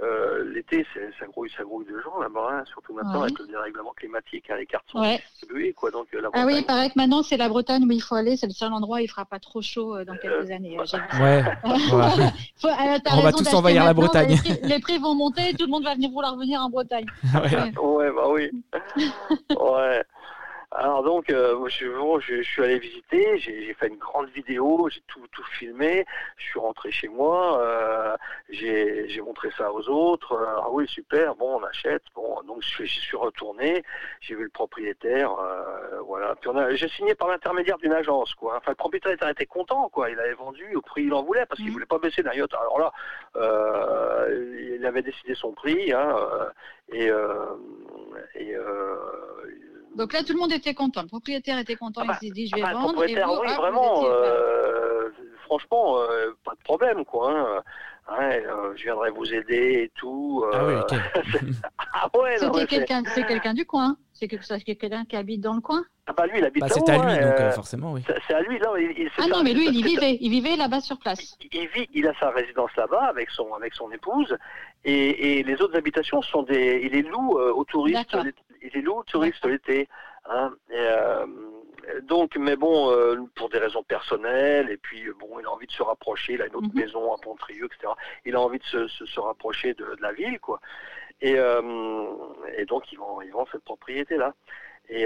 [0.02, 0.86] Euh, l'été,
[1.20, 4.50] ça grouille, ça grouille de gens là-bas, hein, surtout maintenant avec le dérèglement climatique.
[4.50, 5.74] Hein, les cartes sont distribuées.
[5.74, 8.16] Quoi, donc, la ah oui, il paraît que maintenant c'est la Bretagne où il faut
[8.16, 10.78] aller, c'est le seul endroit où il ne fera pas trop chaud dans quelques années.
[10.80, 11.44] ouais,
[13.14, 14.36] On va tous envahir la Bretagne.
[14.64, 16.83] Les prix, vont monter, tout le monde va venir vouloir venir en Bretagne.
[17.82, 18.52] ouais, bah oui.
[19.50, 20.04] ouais.
[20.76, 25.02] Alors donc, euh, je, bon, je, suis allé visiter, j'ai fait une grande vidéo, j'ai
[25.08, 26.06] tout, tout filmé,
[26.38, 28.18] je suis rentré chez moi, euh,
[28.50, 32.86] j'ai montré ça aux autres, euh, ah oui super, bon on achète, bon donc je,
[32.86, 33.84] suis retourné,
[34.22, 38.72] j'ai vu le propriétaire, euh, voilà, puis j'ai signé par l'intermédiaire d'une agence quoi, enfin
[38.72, 41.70] le propriétaire était content quoi, il avait vendu au prix il en voulait parce qu'il
[41.70, 41.74] mmh.
[41.74, 42.92] voulait pas baisser d'un alors là,
[43.36, 46.16] euh, il avait décidé son prix, hein,
[46.92, 47.12] et,
[48.36, 48.56] et
[49.96, 51.02] donc là, tout le monde était content.
[51.02, 52.02] Le propriétaire était content.
[52.02, 53.04] Ah il bah, s'est dit, je vais ah bah, vendre.
[53.04, 54.06] et vous, oui, ah, vraiment.
[54.06, 55.10] Euh,
[55.46, 57.32] franchement, euh, pas de problème, quoi.
[57.32, 57.62] Hein.
[58.20, 60.44] Euh, je viendrai vous aider et tout.
[60.52, 60.94] Ah oui, ok.
[61.94, 63.96] ah ouais, C'était quelqu'un, c'est quelqu'un du coin.
[64.12, 65.84] C'est quelqu'un qui habite dans le coin.
[66.08, 68.02] Ah bah lui, il habite bah, C'est à lui, donc forcément, oui.
[68.28, 68.72] C'est à lui, là.
[68.78, 70.18] Il, ah non, mais lui, il y vivait.
[70.20, 71.38] Il vivait là-bas sur place.
[71.52, 74.36] Il, vit, il a sa résidence là-bas avec son, avec son épouse.
[74.84, 76.82] Et, et les autres habitations sont des.
[76.84, 79.88] Il les loue aux touristes il est lourd touriste l'été.
[80.26, 81.26] Hein, euh,
[82.04, 85.72] donc, mais bon, euh, pour des raisons personnelles, et puis bon, il a envie de
[85.72, 86.82] se rapprocher, il a une autre mhm.
[86.82, 87.94] maison à Pontrieux, etc.
[88.26, 90.60] Il a envie de se, se, rapprocher de, la ville, quoi.
[91.22, 91.62] Et, euh,
[92.58, 94.34] et donc, ils vont cette propriété-là.
[94.90, 95.06] Et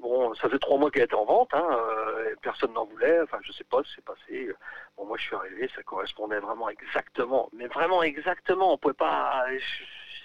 [0.00, 1.66] bon, ça fait trois mois qu'elle était en vente, hein,
[2.42, 4.54] personne n'en voulait, enfin je sais pas ce qui s'est passé.
[4.96, 9.46] Bon, moi je suis arrivé, ça correspondait vraiment exactement, mais vraiment exactement, on pouvait pas...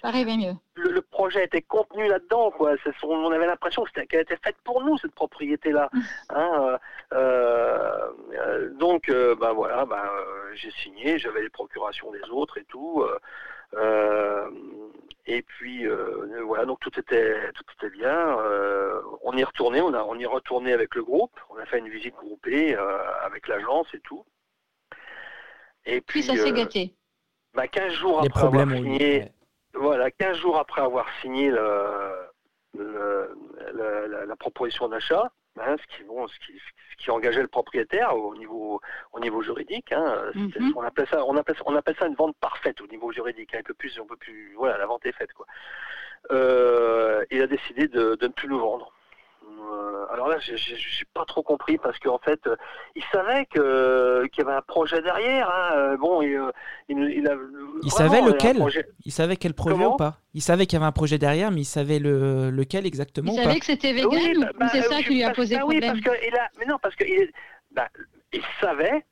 [0.02, 0.54] Arriver mieux.
[0.74, 2.72] Le, projet était contenu là-dedans, quoi.
[3.02, 5.90] on avait l'impression qu'elle était faite pour nous cette propriété-là.
[6.32, 6.78] Hein,
[7.12, 10.10] euh, euh, donc, euh, bah voilà, bah,
[10.54, 13.04] j'ai signé, j'avais les procurations des autres et tout.
[15.26, 15.86] et puis
[16.46, 18.36] voilà, donc tout était tout était bien.
[19.22, 21.36] on y est retourné, on a on y est retourné avec le groupe.
[21.50, 22.76] On a fait une visite groupée
[23.26, 24.24] avec l'agence et tout.
[25.84, 26.94] Et puis, ça s'est gâté.
[27.54, 29.32] Bah, 15 jours après avoir signé,
[29.74, 32.26] voilà, 15 jours après avoir signé la,
[34.38, 35.30] proposition d'achat,
[35.60, 38.80] hein, ce, qui, bon, ce, qui, ce, qui, engageait le propriétaire au niveau,
[39.12, 40.72] au niveau juridique, hein, mhm.
[40.76, 43.62] on, appelle ça, on, appelle, on appelle ça une vente parfaite au niveau juridique, un
[43.62, 45.32] peu plus, on peut plus, voilà, la vente est faite.
[45.34, 45.46] Quoi.
[46.32, 48.92] Euh, il a décidé de, de ne plus nous vendre.
[49.60, 52.56] Euh, alors là, je n'ai pas trop compris parce qu'en fait, euh,
[52.94, 55.48] il savait que qu'il y avait un projet derrière.
[55.50, 55.70] Hein.
[55.74, 56.40] Euh, bon, il,
[56.88, 58.62] il, savait lequel
[59.04, 61.60] Il savait quel projet ou pas Il savait qu'il y avait un projet derrière, mais
[61.60, 65.14] il savait le, lequel exactement Il savait que c'était vegan ou, bah, c'est ça qui
[65.14, 67.30] lui a posé problème Oui, parce que il a, mais non, parce que il,
[67.70, 67.88] bah,
[68.32, 69.04] il savait.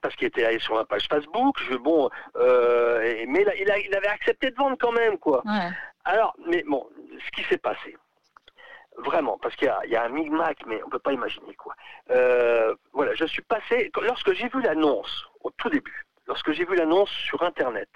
[0.00, 4.08] parce qu'il était allé sur la page Facebook, je, bon, mais il, a, il, avait
[4.08, 5.42] accepté de vendre quand même, quoi.
[6.04, 6.86] Alors, mais bon,
[7.24, 7.96] ce qui s'est passé,
[8.98, 11.74] Vraiment, parce qu'il y, a un micmac, mais on ne peut pas imaginer quoi.
[12.10, 16.74] Euh, voilà, je suis passé, lorsque j'ai vu l'annonce, au tout début, lorsque j'ai vu
[16.74, 17.88] l'annonce sur Internet,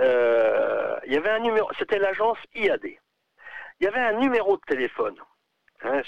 [0.00, 2.84] euh, il y avait un numéro, c'était l'agence IAD.
[2.84, 5.16] Il y avait un numéro de téléphone.
[5.82, 6.02] Hein,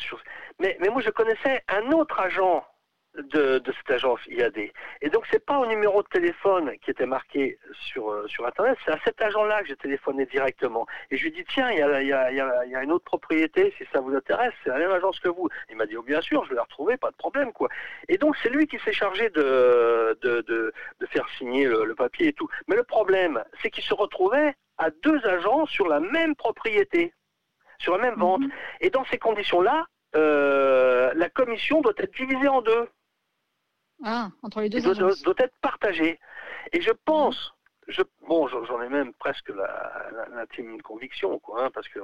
[0.59, 2.67] mais, mais moi, je connaissais un autre agent
[3.17, 4.59] de, de, cette agence IAD.
[5.03, 8.79] Et donc c'est pas au numéro de téléphone qui était marqué sur euh, sur internet,
[8.85, 10.87] c'est à cet agent-là que j'ai téléphoné directement.
[11.11, 12.93] Et je lui dis tiens, il y a, y, a, y, a, y a, une
[12.93, 15.49] autre propriété, si ça vous intéresse, c'est la même agence que vous.
[15.71, 17.69] Il m'a dit oh bien sûr, je vais la retrouver, pas de problème quoi.
[18.09, 21.95] Et donc c'est lui qui s'est chargé de, de, de de faire signer le, le,
[21.95, 22.49] papier et tout.
[22.69, 27.13] Mais le problème, c'est qu'il se retrouvait à deux agents sur la même propriété,
[27.79, 28.43] sur la même vente.
[28.43, 28.51] -hmm.
[28.81, 32.89] Et dans ces conditions-là, euh, la commission doit être divisée en deux.
[34.05, 36.19] Ah, entre les deux doit, doit, doit, être partagée.
[36.73, 37.55] Et je pense,
[37.89, 39.51] je, bon, j'en ai même presque
[40.35, 42.01] l'intime la, conviction, quoi, hein, parce que,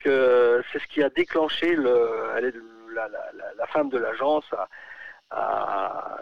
[0.00, 2.62] que c'est ce qui a déclenché le, elle
[2.94, 4.68] la, la, la, femme de l'agence à,
[5.30, 6.20] à,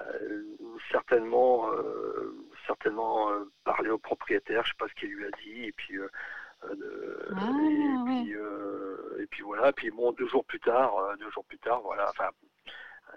[0.91, 5.65] certainement, euh, certainement euh, parler au propriétaire, je sais pas ce qu'il lui a dit,
[5.65, 5.99] et puis.
[5.99, 6.09] Euh,
[7.35, 11.31] ah, et, puis, euh, et puis voilà, puis bon, deux jours plus tard, euh, deux
[11.31, 12.29] jours plus tard, voilà, enfin.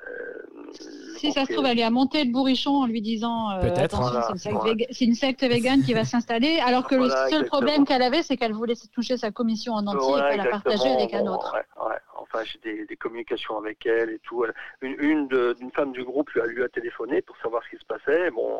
[0.07, 0.71] Euh,
[1.17, 3.95] si ça se trouve, elle lui a monté le bourrichon en lui disant euh, Peut-être.
[3.95, 4.73] Voilà, c'est une, voilà.
[5.01, 7.49] une, secte végane qui va s'installer, alors que voilà, le seul exactement.
[7.49, 10.51] problème qu'elle avait, c'est qu'elle voulait toucher sa commission en entier voilà, et qu'elle a
[10.51, 11.53] partagé avec bon, un autre.
[11.53, 11.97] Ouais, ouais.
[12.17, 14.43] Enfin, j'ai des, des, communications avec elle et tout.
[14.81, 17.77] Une, une d'une femme du groupe lui a, lui a téléphoné pour savoir ce qui
[17.77, 18.31] se passait.
[18.31, 18.59] Bon,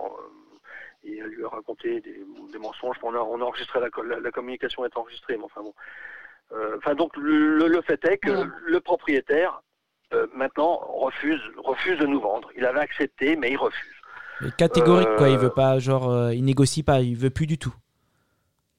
[1.04, 2.98] et elle lui a raconté des, des mensonges.
[3.04, 5.74] On a, on a enregistré la, la, la, communication est enregistrée, mais enfin bon.
[6.52, 8.48] Euh, enfin donc le, le, fait est que ouais.
[8.66, 9.62] le propriétaire
[10.14, 12.50] euh, maintenant refuse refuse de nous vendre.
[12.58, 13.96] Il avait accepté, mais il refuse.
[14.42, 15.30] Mais catégorique euh, quoi.
[15.30, 17.02] Il veut pas genre euh, il négocie pas.
[17.02, 17.74] Il veut plus du tout.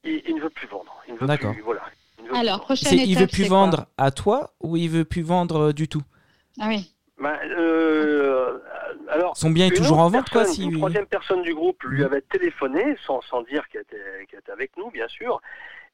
[0.04, 1.02] Il, il ne veut plus vendre.
[1.20, 1.54] D'accord.
[1.64, 1.82] Voilà.
[2.22, 3.06] Il Alors prochaine étape.
[3.08, 6.02] Il veut plus vendre à toi ou il veut plus vendre du tout?
[6.60, 6.94] Ah oui.
[7.18, 8.58] Ben, euh,
[9.08, 10.44] alors, son bien est toujours en vente, quoi.
[10.44, 10.64] Si...
[10.64, 14.50] Une troisième personne du groupe lui avait téléphoné, sans, sans dire qu'elle était, qu était,
[14.50, 15.40] avec nous, bien sûr,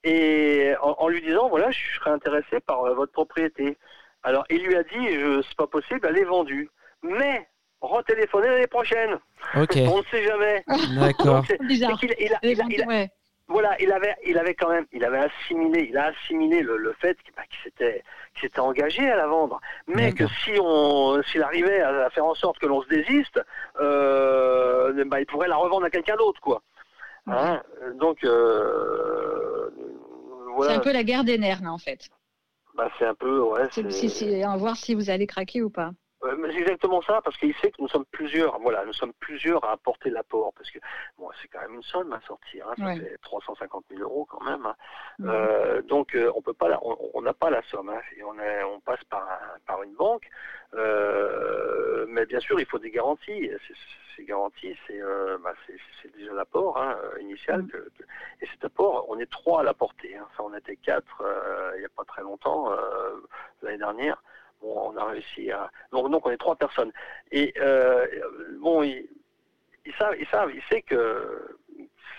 [0.03, 3.77] et en, en, lui disant voilà, je serais intéressé par euh, votre propriété.
[4.23, 6.71] Alors, il lui a dit c'est pas possible, elle est vendue.
[7.03, 7.49] Mais
[7.81, 9.19] retéléphonez l'année prochaine.
[9.57, 9.77] Ok.
[9.77, 10.65] On ne sait jamais.
[11.01, 11.45] D'accord.
[13.49, 16.93] Voilà, il avait, il avait quand même, il avait assimilé, il a assimilé le, le
[17.01, 18.05] fait qu'il bah, qu s'était,
[18.35, 22.27] qu s'était engagé à la vendre, mais que si on, s'il arrivait à, à, faire
[22.27, 23.41] en sorte que l'on se désiste,
[23.81, 26.63] euh, bah, il pourrait la revendre à quelqu'un d'autre, quoi.
[27.27, 27.61] Hein
[27.97, 29.69] Donc, euh,
[30.55, 30.75] voilà.
[30.75, 32.09] C'est un peu la guerre des nerfs, là, en fait.
[32.81, 33.69] Bah, c'est un peu, ouais.
[33.73, 35.91] C'est, à voir si vous allez craquer ou pas.
[36.25, 39.65] Euh, c'est exactement ça, parce qu'il sait que nous sommes plusieurs, voilà, nous sommes plusieurs
[39.65, 40.79] à apporter l'apport, parce que
[41.19, 42.97] bon, c'est quand même une somme à sortir, hein, ça ouais.
[42.97, 44.67] fait 350 000 euros quand même.
[44.67, 44.75] Hein.
[45.23, 48.63] Euh, donc euh, on peut pas, on n'a pas la somme, hein, et on, est,
[48.65, 50.29] on passe par, un, par une banque,
[50.75, 53.51] euh, mais bien sûr il faut des garanties.
[54.17, 55.01] Ces garanties, c'est
[55.43, 55.55] bah,
[56.15, 57.69] déjà l'apport hein, initial, mmh.
[57.69, 58.03] que, que,
[58.43, 60.17] et cet apport, on est trois à l'apporter.
[60.17, 60.27] Hein.
[60.37, 61.25] Ça, on était quatre
[61.77, 62.71] il n'y a pas très longtemps,
[63.63, 64.23] l'année dernière.
[64.61, 65.71] Bon, on a réussi à.
[65.93, 66.93] Donc, donc on est trois personnes.
[67.31, 68.07] Et euh,
[68.61, 69.09] bon, ils,
[69.87, 71.59] ils, savent, ils savent, ils savent que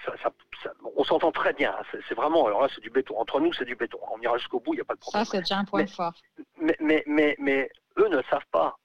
[0.06, 0.32] ça, ça,
[0.64, 1.74] ça, on s'entend très bien.
[2.08, 3.18] C'est vraiment, alors là, c'est du béton.
[3.20, 4.00] Entre nous, c'est du béton.
[4.12, 5.26] On ira jusqu'au bout, il n'y a pas de problème.
[5.26, 6.14] Ça, c'est déjà un point mais, fort.
[6.60, 8.76] Mais, mais, mais, mais, eux ne savent pas.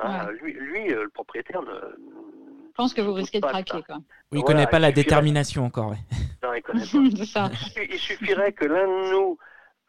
[0.00, 0.32] Hein, ouais.
[0.40, 1.72] Lui, lui, le propriétaire ne.
[1.72, 3.82] Je pense que vous risquez de craquer.
[3.84, 3.96] Quoi.
[3.96, 4.02] Oui,
[4.32, 5.90] il ne voilà, connaît pas la détermination encore.
[5.90, 5.98] Ouais.
[6.42, 6.80] Non, il connaît
[7.24, 7.24] pas.
[7.26, 7.50] ça.
[7.76, 9.38] Il suffirait que l'un de nous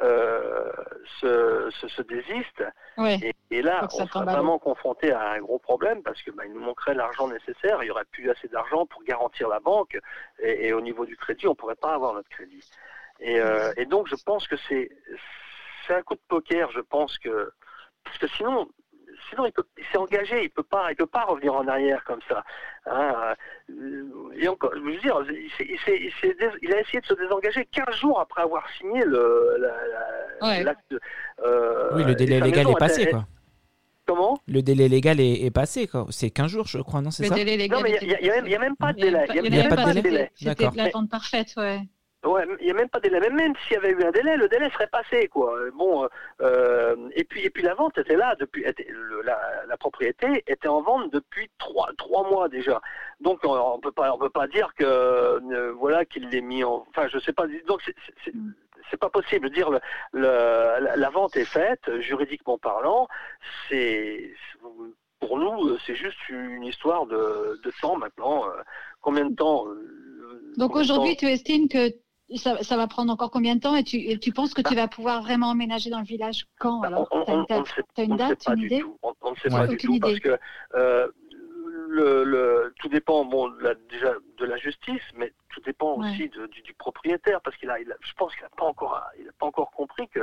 [0.02, 0.72] euh,
[1.22, 2.64] se, se, se, désiste.
[3.00, 6.54] Et, et, là, on sera vraiment confronté à un gros problème parce que bah, il
[6.54, 7.82] nous manquerait l'argent nécessaire.
[7.82, 9.98] Il n'y aurait plus assez d'argent pour garantir la banque.
[10.40, 12.64] Et, et, au niveau du crédit, on ne pourrait pas avoir notre crédit.
[13.20, 14.90] Et, euh, et donc, je pense que c'est
[15.88, 16.72] c'est un coup de poker.
[16.72, 17.52] Je pense que
[18.04, 18.68] parce que sinon,
[19.30, 22.20] sinon il, il s'est engagé, il peut pas, il peut pas revenir en arrière comme
[22.28, 22.44] ça.
[22.86, 23.34] Hein.
[24.36, 26.12] Et encore, je veux dire, il, il,
[26.62, 29.58] il, a essayé de se désengager 15 jours après avoir signé le
[30.64, 30.92] l'acte.
[30.92, 31.00] Ouais.
[31.46, 33.26] Euh, oui, le délai légal est passé, était, quoi.
[34.06, 34.40] Comment?
[34.48, 36.06] Le délai légal est, est passé, quoi.
[36.10, 37.36] C'est 15 jours, je crois, non C'est ça?
[37.36, 39.26] délai légal Non, mais il n'y a, a, même pas de délai.
[39.34, 40.32] Il n'y a, a, pas de délai.
[40.36, 41.82] C'était l'attente parfaite, ouais.
[42.26, 43.20] Ouais, il n'y a même pas de délai.
[43.20, 45.56] Même, même s'il y avait eu un délai, le délai serait passé, quoi.
[45.76, 46.08] Bon,
[46.42, 50.44] euh, et puis et puis la vente était là depuis, était, le, la, la, propriété
[50.48, 52.82] était en vente depuis trois trois mois déjà.
[53.20, 56.64] Donc on, on peut pas on peut pas dire que euh, voilà qu'il l'ait mis
[56.64, 56.86] en.
[56.90, 57.46] Enfin, je sais pas.
[57.68, 57.96] Donc c'est
[58.90, 59.80] c'est pas possible de dire le,
[60.14, 63.08] le, la, la, vente est faite juridiquement parlant.
[63.70, 64.34] C'est
[65.20, 68.46] pour nous c'est juste une histoire de, de temps maintenant.
[69.02, 69.66] Combien de temps
[70.58, 72.05] Donc aujourd'hui, tu estimes que
[72.36, 74.70] ça, ça, va prendre encore combien de temps et tu, et tu penses que bah,
[74.70, 78.60] tu vas pouvoir vraiment emménager dans le village quand alors Tu as, une date, une
[78.60, 80.00] idée On, ne sait pas du tout idée.
[80.00, 80.40] parce que
[80.76, 81.08] euh,
[81.88, 86.10] le, le, tout dépend bon, la, déjà de la justice, mais tout dépend ouais.
[86.10, 88.66] aussi de, du, du, propriétaire parce qu'il a, il a, je pense qu'il n'a pas
[88.66, 90.22] encore, il a pas encore compris que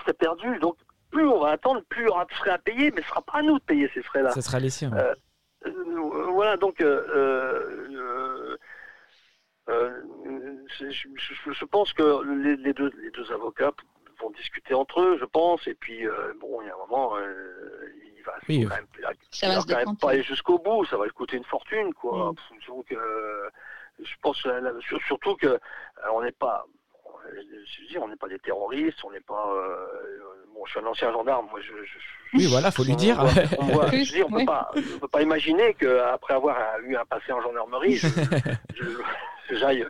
[0.00, 0.58] c'était perdu.
[0.58, 0.76] Donc
[1.10, 3.22] plus on va attendre, plus il y aura de frais à payer, mais ce sera
[3.22, 4.32] pas à nous de payer ces frais-là.
[4.32, 4.90] Ce sera les siens.
[6.32, 6.82] voilà, donc
[10.80, 12.22] je, je, pense que
[12.56, 13.72] les, deux, les deux avocats
[14.20, 16.04] vont discuter entre eux, je pense, et puis
[16.40, 18.86] bon, il y a un moment, il va, oui, quand même,
[19.30, 22.32] ça va quand même pas aller jusqu'au bout, ça va lui coûter une fortune, quoi.
[22.32, 22.66] Mm.
[22.68, 22.96] Donc,
[23.98, 24.46] je pense
[25.06, 25.58] surtout que
[26.12, 26.66] on n'est pas
[27.66, 29.52] je dis, on n'est pas des terroristes, on n'est pas.
[29.54, 29.86] Euh,
[30.54, 31.60] bon, je suis un ancien gendarme, moi.
[31.60, 31.72] Je,
[32.34, 33.18] oui, voilà, faut lui dire.
[33.58, 37.32] On, je dis, on peut pas, on peut pas imaginer qu'après avoir eu un passé
[37.32, 38.08] en gendarmerie, je,
[39.50, 39.84] j'aille.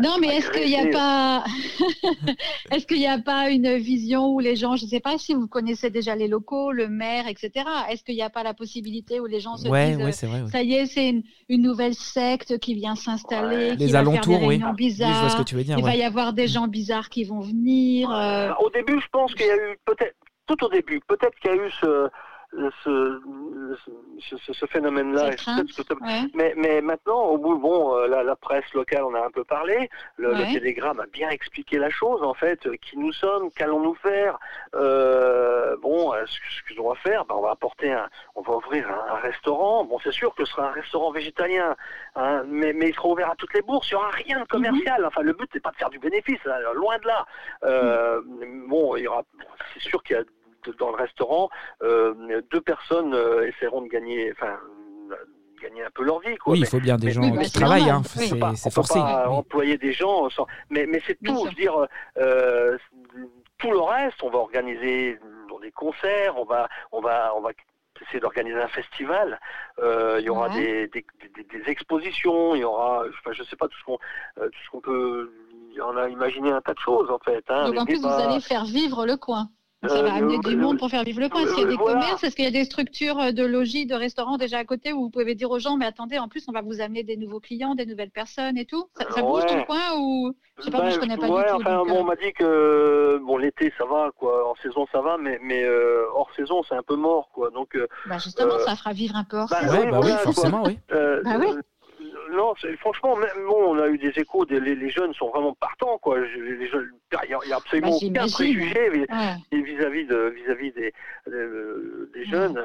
[0.00, 1.44] Non, mais est-ce qu'il n'y a pas,
[2.70, 5.34] est-ce qu'il n'y a pas une vision où les gens, je ne sais pas si
[5.34, 7.64] vous connaissez déjà les locaux, le maire, etc.
[7.90, 10.74] Est-ce qu'il n'y a pas la possibilité où les gens se disent, vrai, ça y
[10.74, 14.72] est, c'est une, nouvelle secte qui vient s'installer, qui les va alentours, faire des réunions
[14.72, 15.44] bizarres.
[15.56, 18.10] Il va y avoir des gens bizarres qui vont venir.
[18.10, 18.52] Euh.
[18.60, 20.16] Au début, je pense qu'il y a eu peut-être
[20.46, 22.10] tout au début, peut-être qu'il y a eu ce,
[22.82, 23.20] ce,
[24.20, 25.30] ce, ce phénomène-là.
[26.34, 29.44] Mais, mais maintenant, au bout, bon, euh, la, la, presse locale en a un peu
[29.44, 29.88] parlé.
[30.16, 32.66] Le, Télégramme a bien expliqué la chose, en fait.
[32.66, 34.38] Euh, qui nous sommes, qu'allons-nous faire?
[34.74, 36.38] Euh, Bon, ce,
[36.70, 39.84] ce qu'on va faire, ben, on va apporter un, on va ouvrir un, restaurant.
[39.84, 41.76] Bon, c'est sûr que ce sera un restaurant végétalien,
[42.16, 43.90] hein, mais, mais il sera ouvert à toutes les bourses.
[43.90, 45.00] Il n'y aura rien de commercial.
[45.00, 45.06] Mhm.
[45.06, 47.26] Enfin, le but, c'est pas de faire du bénéfice, hein, loin de là.
[47.64, 48.20] Euh,
[48.68, 49.22] Bon, il y aura,
[49.72, 50.22] c'est sûr qu'il y a
[50.72, 51.50] dans le restaurant,
[51.82, 54.58] euh, deux personnes euh, essaieront de gagner, enfin,
[55.62, 56.36] gagner un peu leur vie.
[56.36, 56.52] Quoi.
[56.52, 58.02] Oui, il faut bien des gens qui travaillent, hein.
[58.04, 58.98] c'est forcé.
[58.98, 60.28] Pas employer des gens,
[60.70, 61.44] mais, mais c'est tout.
[61.44, 61.86] Je veux dire,
[62.18, 62.76] euh,
[63.58, 65.18] tout le reste, on va organiser
[65.62, 67.50] des concerts, on va, on va, on va
[68.02, 69.40] essayer d'organiser un festival.
[69.78, 73.78] il y aura des, des, des, expositions, il y aura, enfin, je sais pas tout
[73.78, 73.98] ce qu'on,
[74.36, 75.32] tout ce qu'on peut.
[75.82, 77.44] On a imaginé un tas de choses en fait.
[77.48, 79.48] Hein, Donc en plus, vous allez faire vivre le coin.
[79.88, 81.42] Ça va euh, amener du monde pour faire vivre le coin.
[81.42, 83.86] Est-ce qu'il y a des commerces Est-ce qu'il y a des structures euh, de logis,
[83.86, 86.44] de restaurants déjà à côté où vous pouvez dire aux gens, mais attendez, en plus,
[86.48, 89.54] on va vous amener des nouveaux clients, des nouvelles personnes et tout Ça, bouge tout
[89.54, 91.56] le coin ou Je sais pas, je connais pas ouais, du tout.
[91.56, 92.04] Enfin, bon, on euh.
[92.04, 94.50] m'a dit que bon, l'été, ça va, quoi.
[94.50, 95.66] En saison, ça va, mais, mais
[96.14, 97.50] hors saison, c'est un peu mort, quoi.
[97.50, 99.90] Donc, bah justement, ça fera vivre un peu hors bah, saison.
[99.90, 100.78] bah oui, forcément, oui.
[100.90, 101.46] bah oui
[102.32, 106.18] non, franchement, même, bon, on a eu des échos, les, jeunes sont vraiment partants, quoi.
[106.18, 108.90] il n'y a, absolument bah, aucun préjugé
[109.52, 110.92] vis-à-vis de, vis-à-vis des,
[111.26, 112.60] des, jeunes.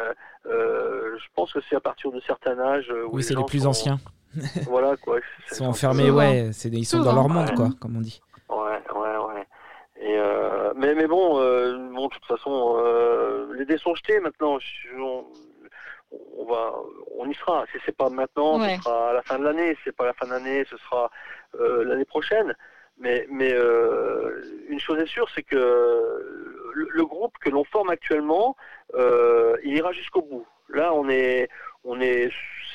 [0.46, 2.92] Euh, je pense que c'est à partir de certain âge.
[3.12, 4.00] oui, c'est les plus anciens.
[4.68, 5.20] voilà, quoi.
[5.52, 6.52] Ils sont enfermés, ouais.
[6.66, 8.22] ils sont dans leur monde, quoi, comme on dit.
[8.50, 9.48] Ouais, ouais, ouais.
[10.02, 12.78] Et euh, mais, mais bon, euh, bon, de toute façon,
[13.58, 14.58] les dés sont jetés maintenant
[14.98, 15.26] on
[16.46, 16.76] va,
[17.18, 17.66] on y sera.
[17.72, 19.74] Si c'est pas maintenant, ce sera à la fin de l'année.
[19.76, 21.12] Si c'est pas la fin de l'année, ce sera
[21.60, 22.56] euh, l'année prochaine.
[22.98, 25.56] Mais, mais euh, une chose est sûre, c'est que
[26.74, 28.58] le, groupe que l'on forme actuellement,
[28.96, 30.46] euh, il ira jusqu'au bout.
[30.68, 31.50] Là, on est,
[31.84, 32.30] on est,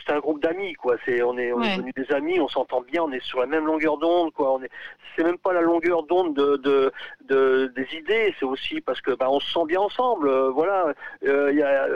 [0.07, 0.97] c'est un groupe d'amis, quoi.
[1.05, 3.47] C'est, on est, on est devenus des amis, on s'entend bien, on est sur la
[3.47, 4.55] même longueur d'onde, quoi.
[4.55, 4.71] On est,
[5.17, 6.93] c'est même pas la longueur d'onde de, de,
[7.29, 10.31] de des idées, c'est aussi parce que, bah, on se sent bien ensemble.
[10.51, 10.93] voilà,
[11.23, 11.89] il y a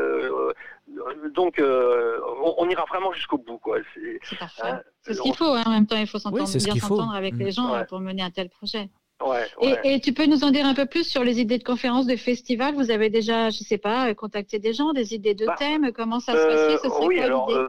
[1.35, 2.19] donc, euh,
[2.57, 3.59] on, ira vraiment jusqu'au bout.
[3.59, 3.79] Quoi.
[3.95, 4.21] C'est,
[4.63, 5.53] hein, ce qu'il faut.
[5.53, 5.63] Hein.
[5.67, 8.31] En même temps, il faut s'entendre, bien s'entendre avec les gens hein, pour mener un
[8.31, 8.89] tel projet.
[9.85, 12.17] Et, tu peux nous en dire un peu plus sur les idées de conférences, de
[12.17, 12.75] festivals?
[12.75, 15.93] Vous avez déjà, je ne sais pas, contacté des gens, des idées de bah, thèmes?
[15.93, 17.69] Comment ça se euh, passerait ce Oui, alors, euh,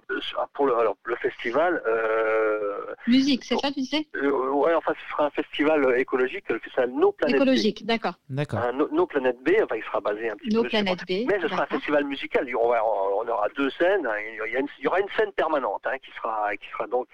[0.53, 1.81] pour le, alors, le festival.
[1.87, 6.91] Euh, Musique, c'est ça, tu sais Oui, enfin, ce sera un festival écologique, le festival
[6.91, 8.13] No Planète Écologique, d'accord.
[8.29, 8.59] D'accord.
[8.73, 10.69] no, Planète B, enfin, il sera basé un petit no peu.
[10.69, 11.25] Planète B.
[11.27, 12.47] Mais ce sera un festival musical.
[12.55, 14.07] On, on, aura deux scènes.
[14.43, 17.07] Il y, aura une scène permanente hein, qui, sera, qui sera donc.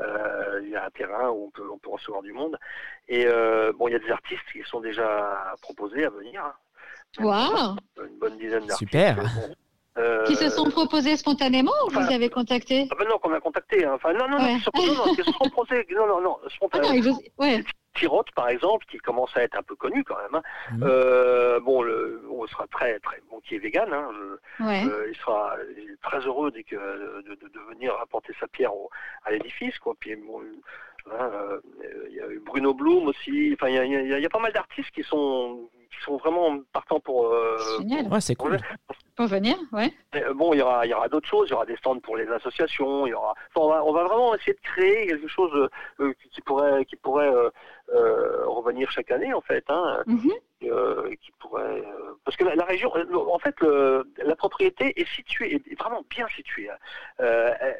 [0.00, 2.58] Il y a un terrain où on peut, on peut recevoir du monde.
[3.08, 3.26] Et
[3.78, 6.42] bon, il y a des artistes qui sont déjà proposés à venir.
[7.18, 8.78] Waouh Une bonne dizaine d'artistes.
[8.78, 9.18] Super
[9.98, 13.40] euh, Qui se sont proposés spontanément ou vous avez contacté ah ben Non, qu'on a
[13.40, 13.84] contacté.
[13.84, 13.92] Hein.
[13.94, 14.60] Enfin, non, non, non.
[17.98, 20.34] Tirotte, par exemple, qui commence à être un peu connu quand même.
[20.34, 20.42] Hein.
[20.72, 20.82] Mmh.
[20.84, 23.92] Euh, bon, le, on sera très, très, bon, qui est vegan.
[23.92, 24.08] Hein,
[24.60, 24.84] ouais.
[24.84, 25.56] euh, il sera
[26.02, 28.90] très heureux dès que, de, de, de, venir apporter sa pierre au,
[29.24, 29.94] à l'édifice, quoi.
[29.98, 30.42] Puis bon,
[31.12, 31.60] Hein, euh,
[32.10, 33.50] il y a eu Bruno Blum aussi.
[33.54, 37.26] Enfin, il y a, pas mal d'artistes qui sont qui sont vraiment partants pour.
[37.26, 38.08] Euh, Génial.
[38.08, 38.58] ouais, c'est cool.
[38.86, 38.96] Pour
[39.26, 39.92] venir, ouais.
[40.14, 41.48] Euh, bon, il y aura, il y aura d'autres choses.
[41.48, 43.06] Il y aura des stands pour les associations.
[43.06, 43.34] Il y aura.
[43.56, 45.68] on, va, on va vraiment essayer de créer quelque chose
[46.32, 47.32] qui, pourrait, qui pourrait
[48.46, 50.30] revenir chaque année en fait, hein, mhm.
[50.60, 51.82] qui pourrait
[52.24, 52.92] parce que la, région,
[53.32, 56.68] en fait, la propriété est située, est vraiment bien située.
[56.68, 56.76] Hein.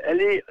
[0.04, 0.42] elle est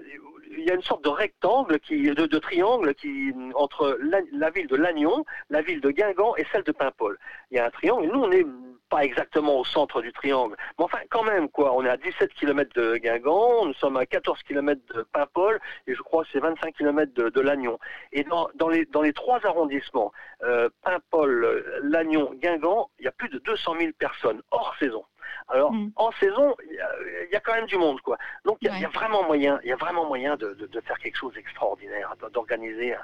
[0.57, 4.75] il y a une sorte de rectangle, qui, de, triangle qui entre la, ville de
[4.75, 7.17] Lannion, la ville de Guingamp et celle de Paimpol.
[7.51, 8.45] Il y a un triangle, et nous on n'est
[8.89, 12.33] pas exactement au centre du triangle, mais enfin quand même quoi, on est à 17
[12.33, 16.39] km de Guingamp, nous sommes à 14 km de Paimpol, et je crois que c'est
[16.39, 17.79] 25 km de, Lannion.
[18.11, 20.11] Et dans, les, dans les trois arrondissements,
[20.43, 25.03] euh, Paimpol, Lannion, Guingamp, il y a plus de 200 000 personnes hors saison.
[25.49, 25.91] Alors mm.
[25.95, 28.17] en saison, il y, a quand même du monde, quoi.
[28.45, 30.55] Donc il y, a vraiment moyen, il y a vraiment moyen de,
[30.85, 32.95] faire quelque chose d'extraordinaire, d'organiser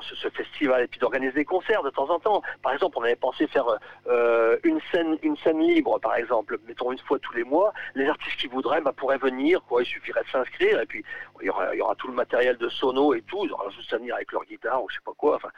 [0.00, 2.42] ce, festival et puis d'organiser des concerts de temps en temps.
[2.62, 3.66] Par exemple, on avait pensé faire
[4.06, 7.72] euh, une scène, une scène libre, par exemple, mettons une fois tous les mois.
[7.94, 9.82] Les artistes qui voudraient bah, pourraient venir, quoi.
[9.82, 11.04] Il suffirait de s'inscrire et puis
[11.40, 13.44] il y, aura, tout le matériel de sono et tout.
[13.44, 15.36] Ils auront juste à venir avec leur guitare ou je sais pas quoi.
[15.36, 15.50] Enfin,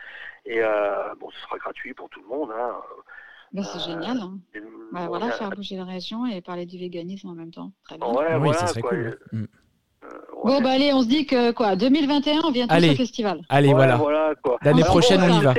[0.45, 2.53] et euh, bon, ce sera gratuit pour tout le monde.
[2.57, 2.77] Hein.
[3.53, 4.19] Bah, c'est génial.
[4.19, 4.39] Hein.
[4.93, 7.73] Bah, voilà, faire bouger la région et parler du véganisme en même temps.
[7.85, 8.09] Très bien.
[8.09, 9.19] Ouais, oui, ça serait cool.
[9.33, 9.45] Mm.
[10.05, 10.09] Euh,
[10.45, 13.41] bon, bah allez, on se dit que quoi, 2021, on vient tous au festival.
[13.49, 14.01] Allez, voilà.
[14.63, 15.55] L'année prochaine, on y va.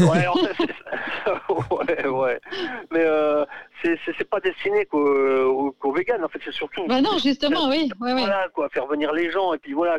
[0.00, 0.64] Ouais, en fait,
[1.48, 2.40] ouais, ouais.
[2.90, 3.44] Mais euh,
[3.82, 6.86] c'est pas destiné qu'aux qu véganes, en fait, c'est surtout.
[6.88, 7.90] Bah non, justement, oui.
[8.00, 9.98] Ouais, voilà, quoi, faire venir les gens et puis voilà,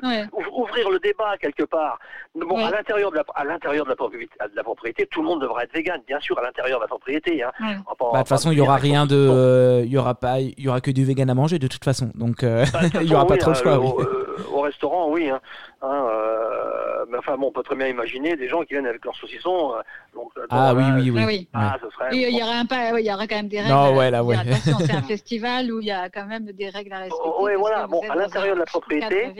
[0.53, 1.99] ouvrir le débat quelque part.
[2.35, 5.27] Bon, à l'intérieur de la, à l'intérieur de la, propriété, de la propriété, tout le
[5.27, 7.43] monde devrait être végane, bien sûr, à l'intérieur de la propriété.
[7.43, 7.51] Hein.
[7.59, 7.75] Bah,
[8.13, 10.81] de toute façon, il y aura rien de, il y aura pas, il y aura
[10.81, 13.37] que du vegan à manger de toute façon, donc euh, bah, il y aura pas
[13.37, 13.73] trop de choix.
[13.73, 14.05] Hein, oui.
[14.51, 15.29] Au, restaurant, oui.
[15.29, 15.39] Hein.
[15.81, 19.05] hein euh, mais enfin, bon, on peut très bien imaginer des gens qui viennent avec
[19.05, 19.74] leurs saucissons.
[19.77, 19.81] Euh,
[20.13, 21.49] donc, ah oui, oui, oui.
[21.53, 23.73] Ah, ce serait, il y aurait un pas, il y aurait quand même des règles.
[23.73, 24.37] Non, ouais, là, ouais.
[24.37, 27.29] Attention, c'est un festival où il y a quand même des règles à respecter.
[27.39, 27.87] Oui, voilà.
[27.87, 29.33] Bon, à l'intérieur de la propriété.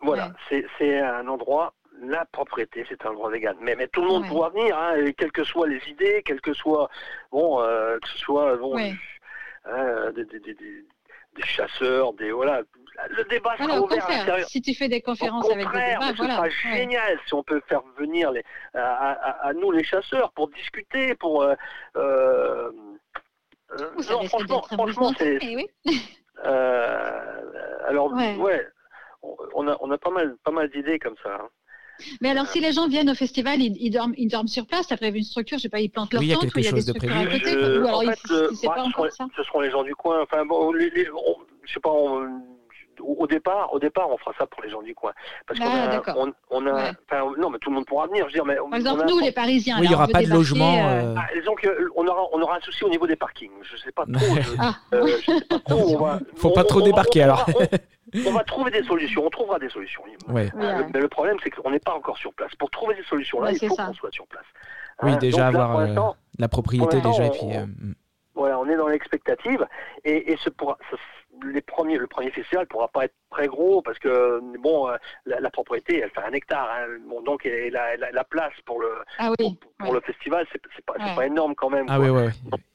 [0.00, 3.56] Voilà, c'est un endroit la propriété, c'est un endroit vegan.
[3.60, 6.52] Mais, mais tout le monde pourra venir, hein, quelles que soient les idées, quelles que
[6.52, 6.88] soient,
[7.32, 12.62] bon, euh, que ce soit bon, hein, des, des, des, des, chasseurs, des voilà.
[13.10, 14.48] Le débat sera ouvert à l'intérieur.
[14.48, 16.42] Si tu fais des conférences avec des débats, voilà.
[16.44, 18.44] Ce sera génial si on peut faire venir les,
[18.74, 19.12] à,
[19.46, 21.54] à, nous les chasseurs pour discuter, pour euh,
[21.96, 22.72] euh,
[24.10, 25.38] non, franchement, franchement c'est.
[25.42, 25.66] Oui.
[26.46, 27.42] Euh,
[27.88, 28.64] alors, ouais.
[29.54, 31.34] on, a, on a pas mal, pas mal d'idées comme ça.
[31.34, 31.48] Hein.
[32.20, 35.08] Mais alors, si les gens viennent au festival, ils, dorment, ils dorment sur place, après
[35.08, 36.80] une structure, je sais pas, ils plantent leur oui, tente, ou il y a des
[36.82, 39.26] structures à côté, ou alors en fait, pas encore ça.
[39.36, 40.22] Ce seront les gens du coin.
[40.22, 41.06] Enfin, bon, les, les,
[41.64, 42.40] je sais pas, on,
[43.00, 45.12] au départ, au départ, on fera ça pour les gens du coin,
[45.46, 46.14] parce qu'on ah, a,
[46.50, 46.92] on, a,
[47.38, 48.28] non, mais tout le monde pourra venir.
[48.28, 50.28] Je veux dire, mais par exemple, nous, les Parisiens, oui, il n'y aura pas de
[50.28, 50.76] logement.
[50.78, 51.14] Euh...
[51.16, 53.50] Ah, disons qu'on aura, on aura un souci au niveau des parkings.
[53.62, 54.36] Je sais pas trop.
[54.36, 54.74] je, ah.
[54.94, 55.18] euh.
[55.68, 57.46] On Faut pas trop débarquer alors.
[58.26, 60.02] on va trouver des solutions, on trouvera des solutions.
[60.28, 60.50] Ouais.
[60.54, 62.54] mais le problème, c'est qu'on n'est pas encore sur place.
[62.58, 64.46] Pour trouver ces solutions-là, il faut qu'on soit sur place.
[65.02, 65.94] Oui, hein, déjà avoir euh,
[66.38, 67.56] la propriété déjà et puis.
[67.56, 67.94] Euh, hmm.
[68.34, 69.66] Voilà, on est dans l'expectative
[70.04, 70.76] et, et ce, pour,
[71.44, 75.50] les premiers, le premier festival pourra pas être très gros parce que bon, euh, la,
[75.50, 76.98] propriété, elle fait un hectare, hein.
[77.06, 79.30] bon, donc la, la, place pour le ah
[79.78, 81.86] pour, le festival, c'est pas, pas énorme quand même.
[81.88, 82.30] Ah oui, ouais,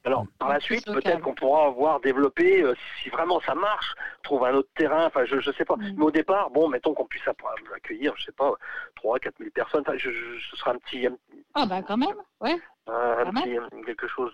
[0.05, 3.93] Alors par la suite, peut-être qu'on pourra voir développer, euh, si vraiment ça marche,
[4.23, 5.05] trouver un autre terrain.
[5.05, 5.75] Enfin, je je sais pas.
[5.75, 5.95] Mm.
[5.97, 7.27] Mais au départ, bon, mettons qu'on puisse
[7.75, 8.51] accueillir, je sais pas,
[8.95, 9.83] 3 4 000 personnes.
[9.85, 10.09] Enfin, je,
[10.49, 11.07] ce sera un petit.
[11.55, 12.57] ah bah quand même, ouais.
[12.87, 14.33] Un, petit, quelque chose.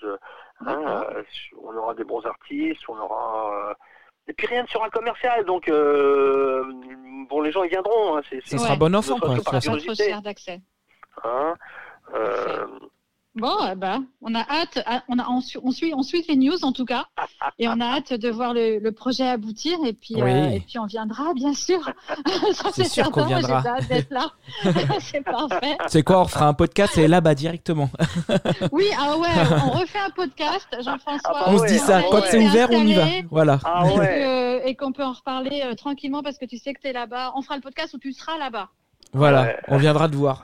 [0.65, 1.23] Hein, euh,
[1.61, 3.75] on aura des bons artistes, on aura
[4.29, 6.63] et puis rien ne sera commercial, donc euh,
[7.29, 8.15] bon, les gens ils viendront.
[8.15, 9.37] Hein, c'est, ça sera bon enfant, quoi.
[9.37, 10.61] Ça sera d'accès.
[11.23, 11.55] Hein,
[12.13, 12.67] euh,
[13.35, 16.57] Bon, eh ben, on a hâte, ah, on, a, on, suit, on suit les news
[16.63, 17.05] en tout cas,
[17.59, 20.79] et on a hâte de voir le, le projet aboutir, et puis, euh, et puis
[20.79, 21.91] on viendra, bien sûr.
[22.73, 23.61] C'est, sûr qu'on viendra.
[23.61, 24.31] J'ai hâte d'être là.
[24.99, 25.77] c'est parfait.
[25.87, 27.91] C'est quoi, on fera un podcast et là-bas directement.
[28.71, 29.29] oui, ah ouais,
[29.63, 31.31] on refait un podcast, Jean-François.
[31.35, 33.05] Ah bah on se dit ça, quand c'est ouvert, on y va.
[33.29, 33.59] Voilà.
[33.63, 34.63] Ah ouais.
[34.65, 37.33] et, qu'on peut en reparler euh, tranquillement parce que tu sais que tu es là-bas.
[37.35, 38.69] On fera le podcast où tu seras là-bas.
[39.11, 40.43] Voilà, on viendra te voir.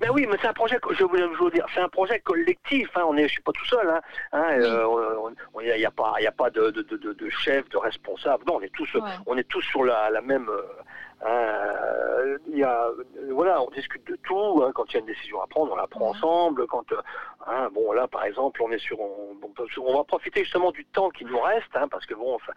[0.00, 2.88] mais oui, mais c'est un projet, je voulais vous dire, c'est un projet collectif.
[2.94, 3.88] Hein, on est, je suis pas tout seul.
[3.88, 4.00] Hein,
[4.32, 7.68] hein il n'y euh, a, a, pas, il a pas de, de, de, de, chef,
[7.70, 8.44] de responsable.
[8.46, 8.88] Non, on est tous,
[9.26, 10.48] on est tous sur la, la même.
[11.24, 12.88] Euh, euh, y a,
[13.30, 14.62] voilà, on discute de tout.
[14.62, 16.66] Hein, quand il y a une décision à prendre, on la prend ensemble.
[16.66, 17.00] Quand, euh,
[17.46, 19.36] hein, bon, là, par exemple, on est sur, on,
[19.78, 22.52] on, va profiter justement du temps qui nous reste, hein, parce que bon, enfin,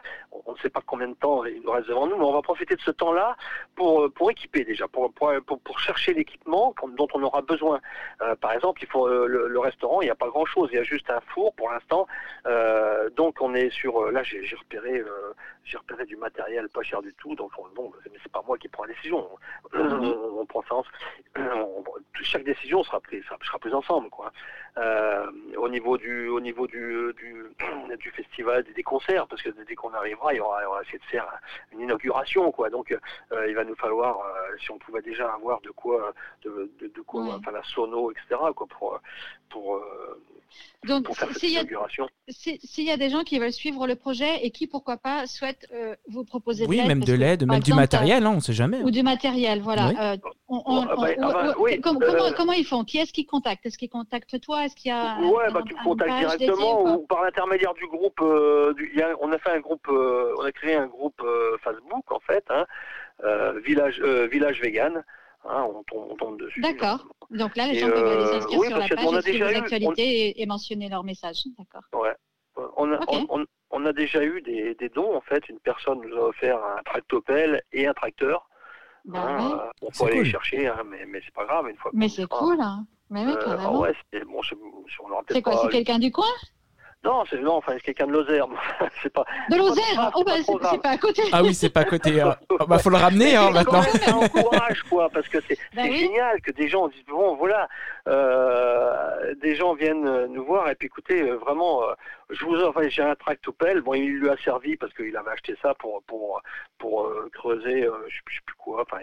[0.45, 2.41] on ne sait pas combien de temps il nous reste devant nous, mais on va
[2.41, 3.35] profiter de ce temps-là
[3.75, 7.79] pour, pour équiper déjà, pour, pour, pour, chercher l'équipement dont on aura besoin.
[8.21, 10.79] Euh, par exemple, il faut le, le, restaurant, il n'y a pas grand-chose, il y
[10.79, 12.07] a juste un four pour l'instant.
[12.45, 15.03] Euh, donc, on est sur, là, j'ai repéré,
[15.65, 17.35] j'ai repéré du matériel pas cher du tout.
[17.35, 19.27] Donc, bon, mais c'est pas moi qui prend la décision.
[19.73, 20.75] On, prend ça.
[22.21, 24.31] chaque décision sera prise, sera prise ensemble, quoi.
[24.77, 27.45] Euh, au niveau du, au niveau du, du,
[27.99, 30.81] du festival, des, concerts, parce que dès qu'on arrivera, il y aura, il y aura
[30.81, 31.27] essayé de faire
[31.71, 32.71] une inauguration, quoi.
[32.71, 36.13] Donc, euh, il va nous falloir, euh, si on pouvait déjà avoir de quoi,
[36.43, 38.99] de, de, de quoi, enfin la sono, etc., quoi, pour,
[39.49, 39.79] pour
[40.85, 41.07] donc,
[41.37, 41.51] s'il
[42.83, 45.95] y, a des gens qui veulent suivre le projet et qui, pourquoi pas, souhaitent euh,
[46.09, 46.81] vous proposer de l'aide.
[46.81, 48.83] Oui, même de l'aide, même du matériel, hein, on ne sait jamais.
[48.83, 50.17] Ou du matériel, voilà.
[52.35, 52.83] comment, ils font?
[52.83, 53.65] Qui est-ce qui contacte?
[53.65, 57.05] Est-ce qu'ils contactent toi Est-ce qu'il y a Ouais, bah, tu me contactes directement ou
[57.05, 58.19] par l'intermédiaire du groupe.
[58.21, 61.21] Euh, du, on a fait un groupe, euh, on a créé un groupe
[61.63, 62.65] Facebook, en fait, hein,
[63.63, 65.03] Village, Village Vegan.
[65.45, 66.61] Hein, on, tombe, dessus.
[66.61, 67.05] D'accord.
[67.29, 71.03] Donc là, les gens peuvent aller s'inscrire sur la page, suivre l'actualité et, mentionner leur
[71.03, 71.43] message.
[71.57, 71.83] D'accord.
[71.93, 72.15] Ouais.
[72.77, 72.99] On a,
[73.71, 75.49] on, a, déjà eu des, dons, en fait.
[75.49, 78.47] Une personne nous a offert un tractopelle et un tracteur.
[79.05, 81.67] Bah hein, euh, on peut aller les chercher, hein, mais, mais c'est pas grave.
[81.69, 82.61] Une fois mais c'est cool.
[82.61, 82.85] Hein.
[83.09, 84.41] Mais oui, euh, ouais, c'est bon,
[85.29, 86.25] C'est quoi C'est quelqu'un du coin?
[87.03, 88.47] Non, c'est non, enfin, c'est quelqu'un de Lozère.
[89.01, 89.25] c'est pas.
[89.49, 91.23] De Lozère Oh, bah, c'est pas à côté.
[91.31, 92.21] Ah oui, c'est pas à côté.
[92.21, 92.35] Hein.
[92.67, 93.81] bah, faut le ramener, hein, maintenant.
[93.81, 97.67] C'est un courage, quoi, parce que c'est bah génial que des gens disent bon, voilà,
[98.07, 101.93] euh, des gens viennent nous voir et puis écoutez, euh, vraiment, euh,
[102.29, 103.81] je vous offre, j'ai un tractopelle.
[103.81, 106.41] Bon, il lui a servi parce qu'il avait acheté ça pour pour
[106.77, 108.81] pour euh, creuser, euh, je sais, sais plus quoi.
[108.81, 108.99] Enfin,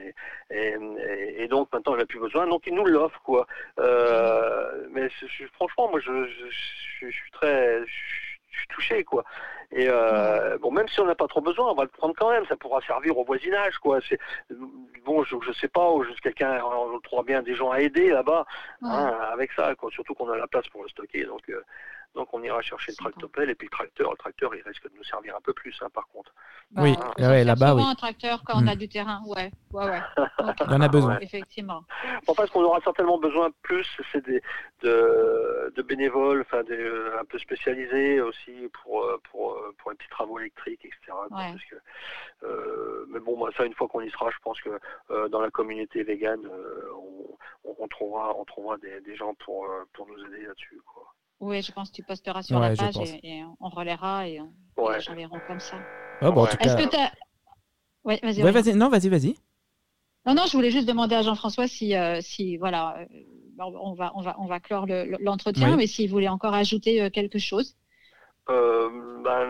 [0.50, 0.76] et,
[1.38, 2.46] et, donc maintenant, il n'a plus besoin.
[2.46, 3.46] Donc il nous l'offre, quoi.
[4.90, 5.08] mais
[5.54, 7.80] franchement, moi, je, je, je suis très
[8.50, 9.24] je suis touché quoi.
[9.72, 12.30] Et euh, bon, même si on n'a pas trop besoin, on va le prendre quand
[12.30, 12.44] même.
[12.46, 14.00] Ça pourra servir au voisinage quoi.
[14.08, 14.18] C'est
[15.04, 18.10] bon, je, je sais pas, ou juste quelqu'un, on trouvera bien des gens à aider
[18.10, 18.46] là-bas
[18.82, 19.74] hein, avec ça.
[19.76, 19.90] Quoi.
[19.92, 21.24] Surtout qu'on a la place pour le stocker.
[21.24, 21.62] Donc euh,
[22.14, 24.10] donc on ira chercher le tractopelle et puis le tracteur.
[24.10, 26.32] Le tracteur, il risque de nous servir un peu plus, hein, par contre.
[26.76, 27.82] oui, ouais, là-bas, oui.
[27.86, 28.78] un tracteur quand on a mm.
[28.78, 30.00] du terrain, ouais, ouais, ouais.
[30.60, 31.18] on en a besoin.
[31.20, 31.84] Effectivement.
[32.26, 34.42] Bon, parce qu'on aura certainement besoin plus, c'est des
[34.82, 40.84] de, de bénévoles, enfin un peu spécialisés aussi pour pour pour les petits travaux électriques,
[40.84, 41.12] etc.
[41.30, 41.76] Parce que,
[42.44, 44.70] euh, mais bon, ça une fois qu'on y sera, je pense que
[45.10, 46.90] euh, dans la communauté végane, euh,
[47.64, 51.09] on, on, trouvera on trouvera des, des gens pour pour nous aider là-dessus, quoi.
[51.40, 54.98] Oui, je pense que tu posteras sur la page et, on relaiera et, on, ouais.
[55.16, 55.76] les gens comme ça.
[56.22, 57.12] Oh, bon, Est-ce que tu as...
[58.04, 58.42] Vas-y.
[58.42, 58.74] Ouais, vas-y.
[58.74, 59.36] Non, vas-y, vas-y.
[60.26, 63.04] Non, non, je voulais juste demander à Jean-François si, euh, si voilà, euh,
[63.58, 67.38] on, va, on, va, on va clore l'entretien, mais s'il voulait encore ajouter euh, quelque
[67.38, 67.76] chose.
[68.48, 68.88] Euh,
[69.22, 69.46] ben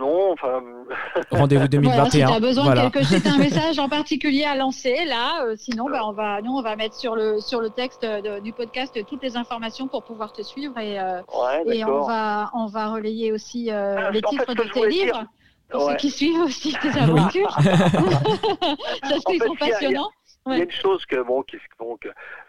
[0.00, 0.62] non, enfin.
[1.30, 2.04] Rendez-vous 2021.
[2.06, 5.54] si tu as besoin de quelque chose, un message en particulier à lancer, là, euh,
[5.56, 8.04] sinon, ben, on va, nous, on va mettre sur le sur le texte
[8.42, 11.20] du podcast toutes les informations pour pouvoir te suivre et, euh,
[11.66, 15.24] et on va on va relayer aussi ah, les titres de tes livres.
[15.68, 17.56] Pour ceux qui suivent aussi tes aventures.
[19.02, 20.10] Parce qu'ils sont passionnants.
[20.46, 21.58] Il y a une chose que, bon, qui,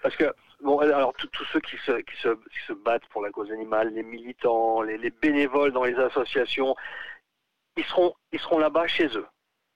[0.01, 3.31] parce que Bon, alors tous ceux qui se, qui, se, qui se, battent pour la
[3.31, 6.75] cause animale, les militants, les, les bénévoles dans les associations,
[7.77, 9.25] ils seront, ils seront là-bas chez eux.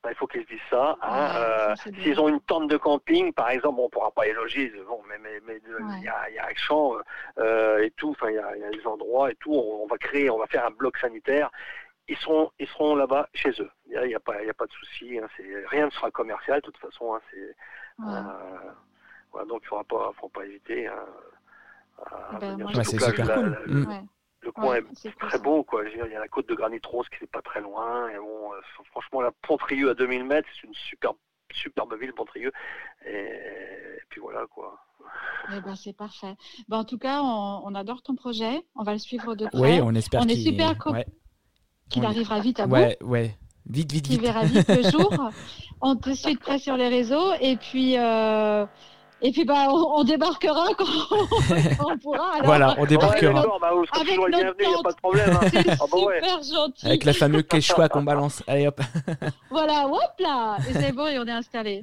[0.09, 0.97] Il faut qu'ils se disent ça.
[1.01, 1.29] Hein.
[1.35, 4.71] Euh, s'ils ont une tente de camping, par exemple, on ne pourra pas éloger.
[4.87, 6.49] Bon, mais mais, mais il y, a, y a
[7.39, 8.11] euh, et tout.
[8.11, 9.53] Enfin, il y a, y a, des endroits et tout.
[9.53, 11.49] On, va créer, on va faire un bloc sanitaire.
[12.07, 13.71] Ils seront, ils seront là-bas chez eux.
[13.87, 15.17] Il n'y a, a, pas, a pas de souci.
[15.17, 15.27] Hein.
[15.67, 17.15] Rien ne sera commercial de toute façon.
[17.15, 17.21] Hein.
[17.31, 17.55] C'est
[18.01, 18.71] euh,
[19.45, 21.05] donc il ne faudra pas, faut pas hésiter à,
[22.39, 22.69] ben, venir.
[22.75, 24.07] c'est super cool.
[24.41, 25.81] Le coin est, très beau, quoi.
[25.89, 28.09] il y a la côte de Granit Rose qui n'est pas très loin.
[28.09, 28.59] Et bon, euh,
[28.91, 31.17] franchement, la Pontrieux à 2000 mètres, c'est une superbe,
[31.51, 32.51] superbe ville, Pontrieux.
[33.07, 33.39] Et,
[34.09, 34.79] puis voilà, quoi.
[35.51, 36.35] Eh ben, c'est parfait.
[36.67, 38.63] Ben, en tout cas, on, adore ton projet.
[38.75, 39.59] On va le suivre de près.
[39.59, 40.75] Oui, on espère qu'il est super
[41.89, 42.73] qu'il arrivera vite à bout.
[42.75, 43.37] Ouais, ouais.
[43.67, 44.19] Vite, vite, vite.
[44.19, 45.11] Qu'il verra vite le jour.
[45.81, 47.33] on te suit de près sur les réseaux.
[47.41, 48.65] Et puis, euh,
[49.25, 50.85] et puis bah on, débarquera quand
[51.87, 52.33] on pourra.
[52.33, 53.41] Alors, voilà, on débarquera.
[53.41, 55.29] Ouais, bah, avec notre il n'y a pas de problème.
[55.31, 55.47] Hein.
[55.51, 56.21] C'est ah, bah, ouais.
[56.21, 56.85] super gentil.
[56.85, 58.43] Avec la fameuse quechua qu'on balance.
[58.45, 58.79] Allez hop.
[59.49, 60.57] voilà, hop là.
[60.69, 61.81] Et c'est bon, et on est installé.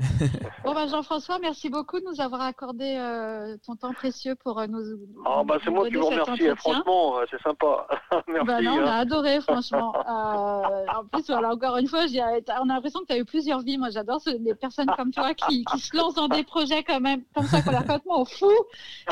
[0.65, 4.67] Bon bah Jean-François, merci beaucoup de nous avoir accordé euh, ton temps précieux pour euh,
[4.69, 4.81] nous.
[5.27, 6.49] Oh, bah c'est moi qui vous remercie.
[6.49, 7.87] Hein, franchement, euh, c'est sympa.
[8.29, 8.47] merci.
[8.47, 9.01] Bah non, on a hein.
[9.01, 9.93] adoré, franchement.
[9.97, 13.61] Euh, en plus, voilà, encore une fois, on a l'impression que tu as eu plusieurs
[13.61, 13.79] vies.
[13.79, 17.23] Moi, j'adore les personnes comme toi qui, qui se lancent dans des projets quand même
[17.35, 18.51] comme ça qu'on a complètement fou,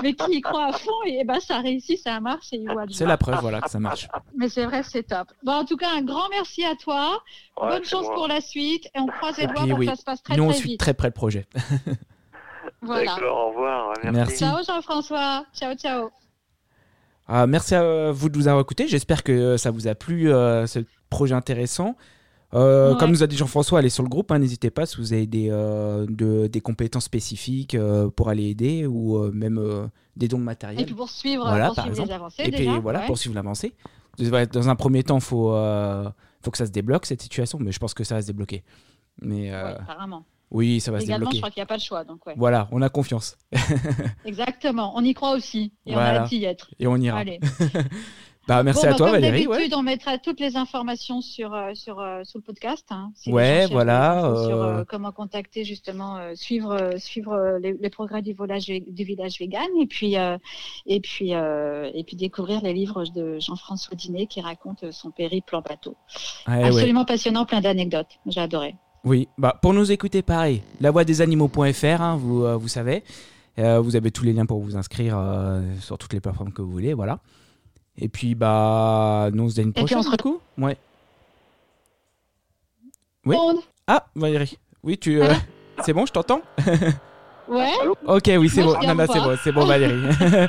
[0.03, 2.85] mais qui y croit à fond et, ben ça réussit, ça marche et il voit
[2.91, 4.09] C'est la preuve, voilà, que ça marche.
[4.37, 5.29] Mais c'est vrai, c'est top.
[5.43, 7.23] Bon, en tout cas, un grand merci à toi.
[7.57, 10.23] Bonne chance pour la suite et on croise les doigts pour que ça se passe
[10.23, 11.47] très, Nous, on suit très près le projet.
[12.83, 13.17] voilà.
[13.23, 13.95] au revoir.
[14.05, 14.39] Merci.
[14.39, 15.45] Ciao Jean-François.
[15.55, 16.11] Ciao, ciao.
[17.33, 18.89] Ah, merci à vous de nous avoir écoutés.
[18.89, 21.95] J'espère que ça vous a plu, euh, ce projet intéressant.
[22.53, 25.27] Comme nous a dit Jean-François, allez sur le groupe, hein, n'hésitez pas si vous avez
[25.27, 27.77] des, de, des compétences spécifiques
[28.17, 30.83] pour aller aider ou même des dons de matériel.
[30.83, 31.91] Et puis pour suivre, voilà, exemple.
[31.91, 32.43] les avancées.
[32.45, 33.75] Et puis voilà, pour suivre l'avancée.
[34.19, 35.55] Dans un premier temps, il faut,
[36.43, 38.65] faut que ça se débloque cette situation, mais je pense que ça va se débloquer.
[39.23, 39.51] Mais,
[39.87, 40.25] carrément.
[40.51, 41.37] Oui, ça va se débloquer.
[41.37, 42.05] je crois qu'il n'y a pas de choix.
[42.05, 43.37] Donc Voilà, on a confiance.
[44.25, 45.73] Exactement, on y croit aussi.
[45.87, 46.71] Et on a hâte d'y être.
[46.79, 47.19] Et on ira.
[47.19, 47.39] Allez.
[48.49, 49.45] bah, merci à bah, toi, Valérie.
[49.45, 52.87] Comme d'habitude, on mettra toutes les informations sur, euh, sur, euh, sur le podcast.
[52.91, 54.33] Hein, ouais, voilà.
[54.47, 59.87] Sur euh, comment contacter, justement, suivre, suivre les, progrès du, volage, du village vegan et
[59.87, 60.15] puis,
[60.87, 65.61] et, puis, et puis découvrir les livres de Jean-François Dinet qui raconte son périple en
[65.61, 65.97] bateau.
[66.47, 68.19] Absolument passionnant, plein d'anecdotes.
[68.27, 68.75] J'ai adoré.
[69.05, 73.05] Oui, bah pour nous écouter, pareil, la voix des animaux.fr, hein, vous, vous savez.
[73.57, 75.21] Vous avez tous les liens pour vous inscrire
[75.81, 77.21] sur toutes les plateformes que vous voulez, voilà.
[77.97, 80.77] Et puis, bah, nous on se dit une prochaine, du coup Ouais.
[83.27, 83.37] Oui
[83.87, 84.59] Ah, Valérie.
[84.83, 85.21] Oui, tu.
[85.85, 86.41] c'est bon, je t'entends
[87.49, 87.73] Ouais.
[88.07, 88.75] ok, oui, c'est bon.
[88.81, 90.01] Non, non, c'est bon, c'est bon, Valérie.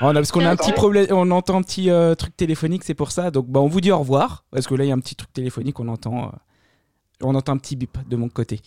[0.00, 2.94] on a, parce qu'on a un petit problème, on entend un petit truc téléphonique, c'est
[2.94, 3.30] pour ça.
[3.30, 4.44] Donc, bah, on vous dit au revoir.
[4.50, 6.32] Parce que là, il y a un petit truc téléphonique, on entend.
[7.22, 8.60] On entend un petit bip de mon côté.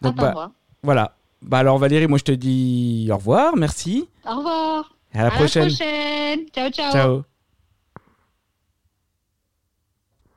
[0.00, 0.50] Donc, bah,
[0.82, 1.14] voilà.
[1.42, 4.08] Bah alors Valérie, moi je te dis au revoir, merci.
[4.26, 4.97] Au revoir.
[5.18, 5.62] À la prochaine.
[5.62, 6.40] À la prochaine.
[6.54, 6.92] Ciao, ciao.
[6.92, 7.37] Ciao.